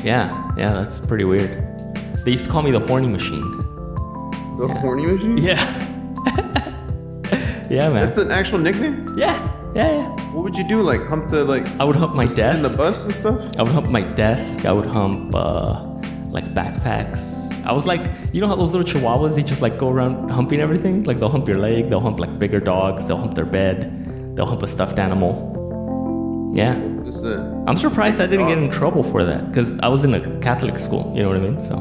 yeah, 0.03 0.51
yeah, 0.57 0.73
that's 0.73 0.99
pretty 0.99 1.23
weird. 1.25 1.51
They 2.25 2.31
used 2.31 2.45
to 2.45 2.51
call 2.51 2.61
me 2.63 2.71
the 2.71 2.79
horny 2.79 3.07
machine. 3.07 3.57
The 4.57 4.67
Yeah. 4.67 4.79
horny 4.81 5.05
machine. 5.05 5.37
Yeah. 5.37 5.61
yeah, 7.69 7.89
man. 7.89 8.05
That's 8.05 8.17
an 8.17 8.31
actual 8.31 8.59
nickname. 8.59 9.07
yeah, 9.17 9.37
yeah, 9.75 9.91
yeah. 9.91 10.07
What 10.33 10.43
would 10.43 10.57
you 10.57 10.67
do? 10.67 10.81
Like 10.81 11.05
hump 11.07 11.29
the 11.29 11.43
like 11.45 11.67
I 11.79 11.83
would 11.83 11.95
hump 11.95 12.15
my 12.15 12.25
desk. 12.25 12.57
in 12.57 12.63
the 12.63 12.75
bus 12.77 13.05
and 13.05 13.13
stuff. 13.13 13.39
I 13.57 13.63
would 13.63 13.71
hump 13.71 13.89
my 13.89 14.01
desk. 14.01 14.65
I 14.65 14.71
would 14.71 14.85
hump 14.85 15.33
uh, 15.35 15.83
like 16.29 16.53
backpacks. 16.53 17.39
I 17.65 17.71
was 17.73 17.85
like, 17.85 18.01
you 18.33 18.41
know 18.41 18.47
how 18.47 18.55
those 18.55 18.73
little 18.73 18.87
chihuahuas 18.91 19.35
they 19.35 19.43
just 19.43 19.61
like 19.61 19.77
go 19.77 19.89
around 19.89 20.29
humping 20.29 20.59
everything? 20.61 21.03
Like 21.03 21.19
they'll 21.19 21.29
hump 21.29 21.47
your 21.47 21.57
leg, 21.59 21.89
they'll 21.89 21.99
hump 22.01 22.19
like 22.19 22.39
bigger 22.39 22.59
dogs, 22.59 23.05
they'll 23.07 23.19
hump 23.19 23.35
their 23.35 23.45
bed, 23.45 24.35
they'll 24.35 24.47
hump 24.47 24.63
a 24.63 24.67
stuffed 24.67 24.97
animal. 24.99 25.33
Yeah, 26.55 26.73
Just 27.11 27.25
uh, 27.25 27.63
I'm 27.67 27.75
surprised 27.75 28.21
I 28.21 28.25
didn't 28.27 28.47
get 28.47 28.57
in 28.57 28.69
trouble 28.69 29.03
for 29.03 29.23
that 29.25 29.49
because 29.49 29.77
I 29.79 29.87
was 29.89 30.03
in 30.05 30.13
a 30.13 30.39
Catholic 30.39 30.79
school. 30.79 31.11
You 31.15 31.23
know 31.23 31.29
what 31.29 31.37
I 31.37 31.41
mean? 31.41 31.61
So 31.61 31.75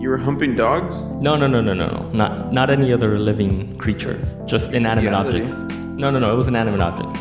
you 0.00 0.10
were 0.10 0.18
humping 0.18 0.54
dogs. 0.56 1.04
no, 1.26 1.36
no, 1.36 1.46
no, 1.46 1.60
no, 1.62 1.72
no, 1.72 1.86
no, 1.88 2.10
not 2.12 2.52
not 2.52 2.68
any 2.70 2.92
other 2.92 3.18
living 3.18 3.78
creature, 3.78 4.20
just 4.44 4.72
inanimate 4.74 5.10
reality. 5.10 5.42
objects. 5.44 5.72
No, 6.02 6.10
no, 6.10 6.18
no, 6.18 6.32
it 6.32 6.36
was 6.36 6.48
inanimate 6.48 6.82
objects. 6.82 7.18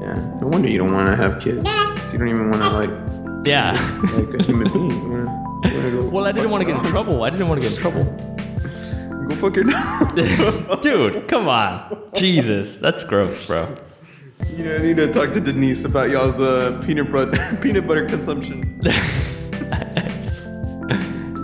Yeah. 0.00 0.14
No 0.40 0.48
wonder 0.48 0.68
you 0.68 0.78
don't 0.78 0.92
want 0.92 1.08
to 1.16 1.16
have 1.16 1.40
kids. 1.40 1.62
'Cause 1.64 2.12
You 2.12 2.18
don't 2.18 2.28
even 2.28 2.50
want 2.50 2.62
to 2.64 2.70
like 2.70 2.90
Yeah. 3.46 3.72
like 4.16 4.34
a 4.34 4.42
human 4.42 4.66
being. 4.72 4.90
You 4.90 5.08
wanna, 5.14 5.30
you 5.68 5.76
wanna 5.76 5.90
go 5.92 6.08
well, 6.14 6.24
I 6.26 6.32
didn't 6.32 6.44
fuck 6.44 6.52
want 6.52 6.60
to 6.62 6.66
get 6.66 6.76
in 6.76 6.82
dogs. 6.82 6.90
trouble. 6.90 7.22
I 7.22 7.30
didn't 7.30 7.48
want 7.48 7.60
to 7.62 7.68
get 7.68 7.76
in 7.76 7.82
trouble. 7.84 8.04
Go 9.28 9.34
fuck 9.36 9.54
your 9.54 9.64
dog. 9.64 10.82
Dude, 10.88 11.28
come 11.28 11.46
on. 11.48 12.10
Jesus, 12.14 12.76
that's 12.76 13.04
gross, 13.04 13.46
bro. 13.46 13.72
You 14.56 14.64
know, 14.64 14.76
I 14.76 14.78
need 14.78 14.96
to 14.96 15.12
talk 15.12 15.32
to 15.32 15.40
Denise 15.40 15.84
about 15.84 16.10
y'all's 16.10 16.38
uh, 16.40 16.80
peanut 16.86 17.10
butter 17.10 17.58
peanut 17.62 17.86
butter 17.86 18.06
consumption. 18.06 18.80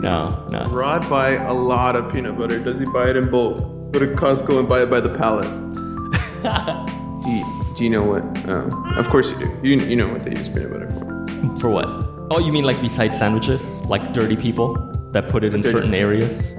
No, 0.01 0.49
no. 0.51 0.65
Rod 0.71 1.09
buy 1.11 1.33
a 1.33 1.53
lot 1.53 1.95
of 1.95 2.11
peanut 2.11 2.39
butter. 2.39 2.59
Does 2.59 2.79
he 2.79 2.87
buy 2.87 3.11
it 3.11 3.17
in 3.17 3.31
bulk? 3.31 3.59
Go 3.93 3.99
to 3.99 4.07
Costco 4.07 4.59
and 4.59 4.67
buy 4.67 4.81
it 4.83 4.87
by 4.91 4.99
the 4.99 5.11
pallet. 5.19 5.45
Do 7.23 7.29
you, 7.31 7.75
do 7.77 7.85
you 7.85 7.91
know 7.91 8.03
what? 8.03 8.23
Uh, 8.49 8.71
of 8.99 9.09
course 9.11 9.29
you 9.31 9.37
do. 9.39 9.59
You 9.63 9.79
you 9.81 9.95
know 9.97 10.09
what 10.09 10.25
they 10.25 10.31
use 10.31 10.49
peanut 10.49 10.71
butter 10.73 10.91
for? 10.91 11.57
For 11.61 11.69
what? 11.69 11.85
Oh, 12.31 12.39
you 12.39 12.51
mean 12.51 12.65
like 12.65 12.81
besides 12.81 13.19
sandwiches? 13.19 13.63
Like 13.91 14.15
dirty 14.15 14.37
people 14.37 14.75
that 15.13 15.29
put 15.29 15.45
it 15.45 15.53
in 15.55 15.61
Dirty- 15.61 15.73
certain 15.75 15.93
areas? 15.93 16.53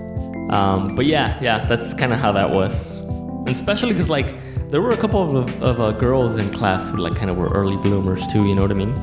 Um, 0.51 0.95
but 0.95 1.07
yeah, 1.07 1.39
yeah, 1.41 1.65
that's 1.65 1.95
kind 1.95 2.13
of 2.13 2.19
how 2.19 2.31
that 2.33 2.51
was. 2.51 2.95
And 2.97 3.49
especially 3.49 3.91
because 3.93 4.07
like 4.09 4.35
there 4.71 4.81
were 4.81 4.91
a 4.91 4.97
couple 4.97 5.37
of, 5.37 5.61
of 5.61 5.79
uh, 5.79 5.91
girls 5.91 6.37
in 6.37 6.49
class 6.53 6.89
who 6.89 6.97
like 6.97 7.15
kind 7.15 7.29
of 7.29 7.37
were 7.37 7.49
early 7.49 7.77
bloomers 7.77 8.25
too. 8.27 8.45
You 8.45 8.55
know 8.55 8.61
what 8.61 8.71
I 8.71 8.75
mean? 8.75 8.93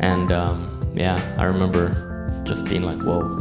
And 0.00 0.32
um, 0.32 0.92
yeah, 0.94 1.18
I 1.38 1.44
remember 1.44 2.42
just 2.44 2.64
being 2.66 2.82
like, 2.82 3.00
whoa. 3.02 3.38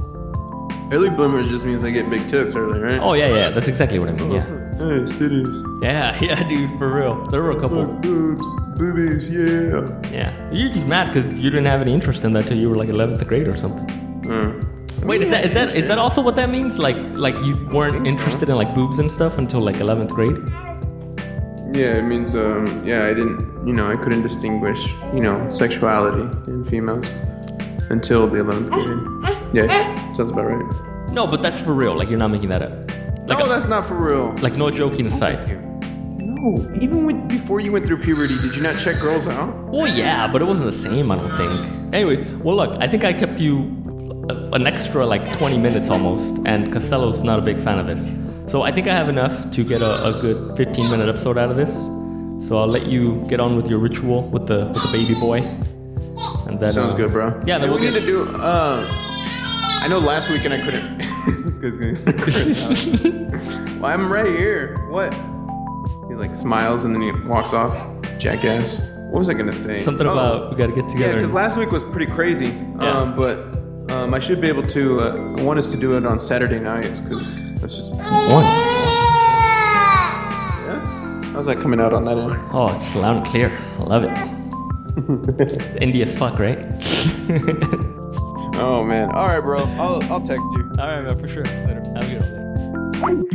Early 0.91 1.09
bloomers 1.09 1.49
just 1.49 1.65
means 1.65 1.81
they 1.81 1.91
get 1.93 2.09
big 2.09 2.27
tits 2.27 2.53
early, 2.55 2.79
right? 2.79 2.99
Oh 2.99 3.13
yeah, 3.13 3.33
yeah, 3.33 3.49
that's 3.49 3.69
exactly 3.69 3.97
what 3.99 4.09
I 4.09 4.11
mean. 4.13 4.31
Yeah, 4.31 4.45
Hey, 4.75 4.99
titties. 5.13 5.83
yeah, 5.83 6.17
yeah, 6.21 6.43
dude, 6.47 6.77
for 6.77 6.93
real. 6.93 7.23
There 7.27 7.41
were 7.41 7.51
a 7.51 7.59
couple. 7.61 7.85
Boobs, 7.85 8.45
boobies, 8.77 9.29
yeah. 9.29 10.11
Yeah, 10.11 10.51
you're 10.51 10.71
just 10.73 10.87
mad 10.87 11.07
because 11.13 11.39
you 11.39 11.49
didn't 11.49 11.67
have 11.67 11.81
any 11.81 11.93
interest 11.93 12.25
in 12.25 12.33
that 12.33 12.45
till 12.47 12.57
you 12.57 12.69
were 12.69 12.75
like 12.75 12.89
11th 12.89 13.25
grade 13.25 13.47
or 13.47 13.55
something. 13.55 13.89
Uh, 14.29 14.51
Wait, 15.05 15.21
is 15.21 15.29
that 15.29 15.45
is 15.45 15.53
that 15.53 15.73
is 15.75 15.87
that 15.87 15.97
also 15.97 16.21
what 16.21 16.35
that 16.35 16.49
means? 16.49 16.77
Like 16.77 16.97
like 17.15 17.35
you 17.39 17.55
weren't 17.71 18.05
interested 18.05 18.49
in 18.49 18.55
like 18.55 18.75
boobs 18.75 18.99
and 18.99 19.09
stuff 19.09 19.37
until 19.37 19.61
like 19.61 19.77
11th 19.77 20.09
grade? 20.09 20.37
Yeah, 21.73 21.97
it 21.97 22.03
means 22.03 22.35
um, 22.35 22.85
yeah, 22.85 23.05
I 23.05 23.13
didn't, 23.13 23.65
you 23.65 23.73
know, 23.73 23.89
I 23.91 23.95
couldn't 23.95 24.23
distinguish, 24.23 24.85
you 25.13 25.21
know, 25.21 25.49
sexuality 25.51 26.23
in 26.47 26.65
females 26.65 27.09
until 27.89 28.27
the 28.27 28.37
11th 28.37 28.69
grade. 28.71 29.41
Yeah, 29.53 30.15
sounds 30.15 30.31
about 30.31 30.45
right. 30.45 31.11
No, 31.11 31.27
but 31.27 31.41
that's 31.41 31.61
for 31.61 31.73
real. 31.73 31.95
Like 31.95 32.09
you're 32.09 32.19
not 32.19 32.29
making 32.29 32.49
that 32.49 32.61
up. 32.61 32.71
Like 33.27 33.39
no, 33.39 33.47
that's 33.47 33.67
not 33.67 33.85
for 33.85 33.95
real. 33.95 34.35
like 34.37 34.55
no 34.55 34.71
joking 34.71 35.05
aside. 35.05 35.47
No, 36.19 36.57
even 36.81 37.05
when, 37.05 37.27
before 37.27 37.59
you 37.59 37.71
went 37.71 37.85
through 37.85 37.99
puberty, 37.99 38.33
did 38.41 38.55
you 38.55 38.63
not 38.63 38.75
check 38.77 38.99
girls 38.99 39.27
out? 39.27 39.53
Well, 39.69 39.87
yeah, 39.87 40.31
but 40.31 40.41
it 40.41 40.45
wasn't 40.45 40.65
the 40.65 40.77
same. 40.77 41.11
I 41.11 41.15
don't 41.15 41.37
think. 41.37 41.93
Anyways, 41.93 42.21
well, 42.43 42.55
look, 42.55 42.77
I 42.81 42.87
think 42.87 43.03
I 43.03 43.13
kept 43.13 43.39
you 43.39 43.59
an 44.53 44.65
extra 44.67 45.05
like 45.05 45.29
20 45.37 45.57
minutes 45.57 45.89
almost, 45.89 46.35
and 46.45 46.71
Costello's 46.71 47.21
not 47.21 47.39
a 47.39 47.41
big 47.41 47.59
fan 47.61 47.77
of 47.77 47.87
this. 47.87 48.05
So 48.51 48.63
I 48.63 48.71
think 48.73 48.85
I 48.87 48.93
have 48.93 49.07
enough 49.07 49.49
to 49.51 49.63
get 49.63 49.81
a, 49.81 50.07
a 50.09 50.21
good 50.21 50.57
15 50.57 50.91
minute 50.91 51.07
episode 51.07 51.37
out 51.37 51.49
of 51.51 51.55
this. 51.55 51.71
So 52.45 52.57
I'll 52.57 52.67
let 52.67 52.85
you 52.85 53.25
get 53.29 53.39
on 53.39 53.55
with 53.55 53.67
your 53.69 53.79
ritual 53.79 54.23
with 54.29 54.45
the 54.47 54.65
with 54.67 54.91
the 54.91 54.97
baby 54.97 55.17
boy. 55.21 55.37
And 56.49 56.59
then 56.59 56.73
Sounds 56.73 56.93
uh, 56.93 56.97
good, 56.97 57.11
bro. 57.11 57.27
Yeah, 57.45 57.57
then 57.59 57.69
And 57.69 57.71
we'll 57.71 57.79
we 57.79 57.85
need 57.85 57.93
get- 57.93 58.01
to 58.01 58.05
do. 58.05 58.23
Uh, 58.35 58.85
I 59.83 59.87
know 59.87 59.99
last 59.99 60.29
weekend 60.29 60.53
I 60.53 60.59
couldn't. 60.59 60.97
this 61.45 61.59
guy's 61.59 61.77
gonna 61.77 61.95
start 61.95 62.19
well, 63.79 63.85
I'm 63.85 64.11
right 64.11 64.27
here. 64.27 64.75
What? 64.89 65.13
He 66.09 66.15
like 66.15 66.35
smiles 66.35 66.83
and 66.83 66.93
then 66.93 67.01
he 67.03 67.11
walks 67.29 67.53
off. 67.53 67.73
Jackass. 68.19 68.81
What 69.11 69.19
was 69.19 69.29
I 69.29 69.33
gonna 69.33 69.53
say? 69.53 69.81
Something 69.81 70.07
Oh. 70.07 70.11
about 70.11 70.49
we 70.51 70.57
got 70.57 70.67
to 70.67 70.75
get 70.75 70.89
together. 70.89 71.07
Yeah, 71.07 71.13
because 71.15 71.31
last 71.31 71.55
week 71.57 71.71
was 71.71 71.83
pretty 71.85 72.11
crazy. 72.11 72.47
Yeah. 72.47 72.91
Um, 72.91 73.15
but 73.15 73.37
um, 73.91 74.13
I 74.13 74.19
should 74.19 74.39
be 74.41 74.47
able 74.47 74.63
to. 74.67 75.01
Uh, 75.01 75.35
I 75.37 75.43
want 75.43 75.59
us 75.59 75.69
to 75.71 75.77
do 75.77 75.95
it 75.97 76.05
on 76.05 76.19
Saturday 76.19 76.59
nights 76.59 76.99
because 77.01 77.39
that's 77.59 77.75
just. 77.75 77.91
One. 77.91 78.45
Yeah. 80.65 80.79
How's 81.33 81.45
that 81.45 81.57
coming 81.59 81.79
out 81.79 81.93
on 81.93 82.05
that 82.05 82.17
end? 82.17 82.39
Oh, 82.51 82.73
it's 82.75 82.95
loud 82.95 83.17
and 83.17 83.25
clear. 83.25 83.49
I 83.79 83.83
love 83.83 84.03
it. 84.03 84.11
it's 85.39 85.65
Indie 85.83 86.03
as 86.03 86.17
fuck, 86.17 86.39
right? 86.39 86.59
Oh 88.63 88.83
man. 88.85 89.09
All 89.11 89.27
right, 89.27 89.39
bro. 89.39 89.63
I'll 89.79 90.03
I'll 90.11 90.21
text 90.21 90.43
you. 90.53 90.71
All 90.79 90.87
right, 90.87 91.01
man, 91.01 91.17
for 91.19 91.27
sure. 91.27 91.43
Later. 91.43 91.81
Have 91.95 92.03
a 92.03 92.19
good 92.19 93.01
one. 93.01 93.25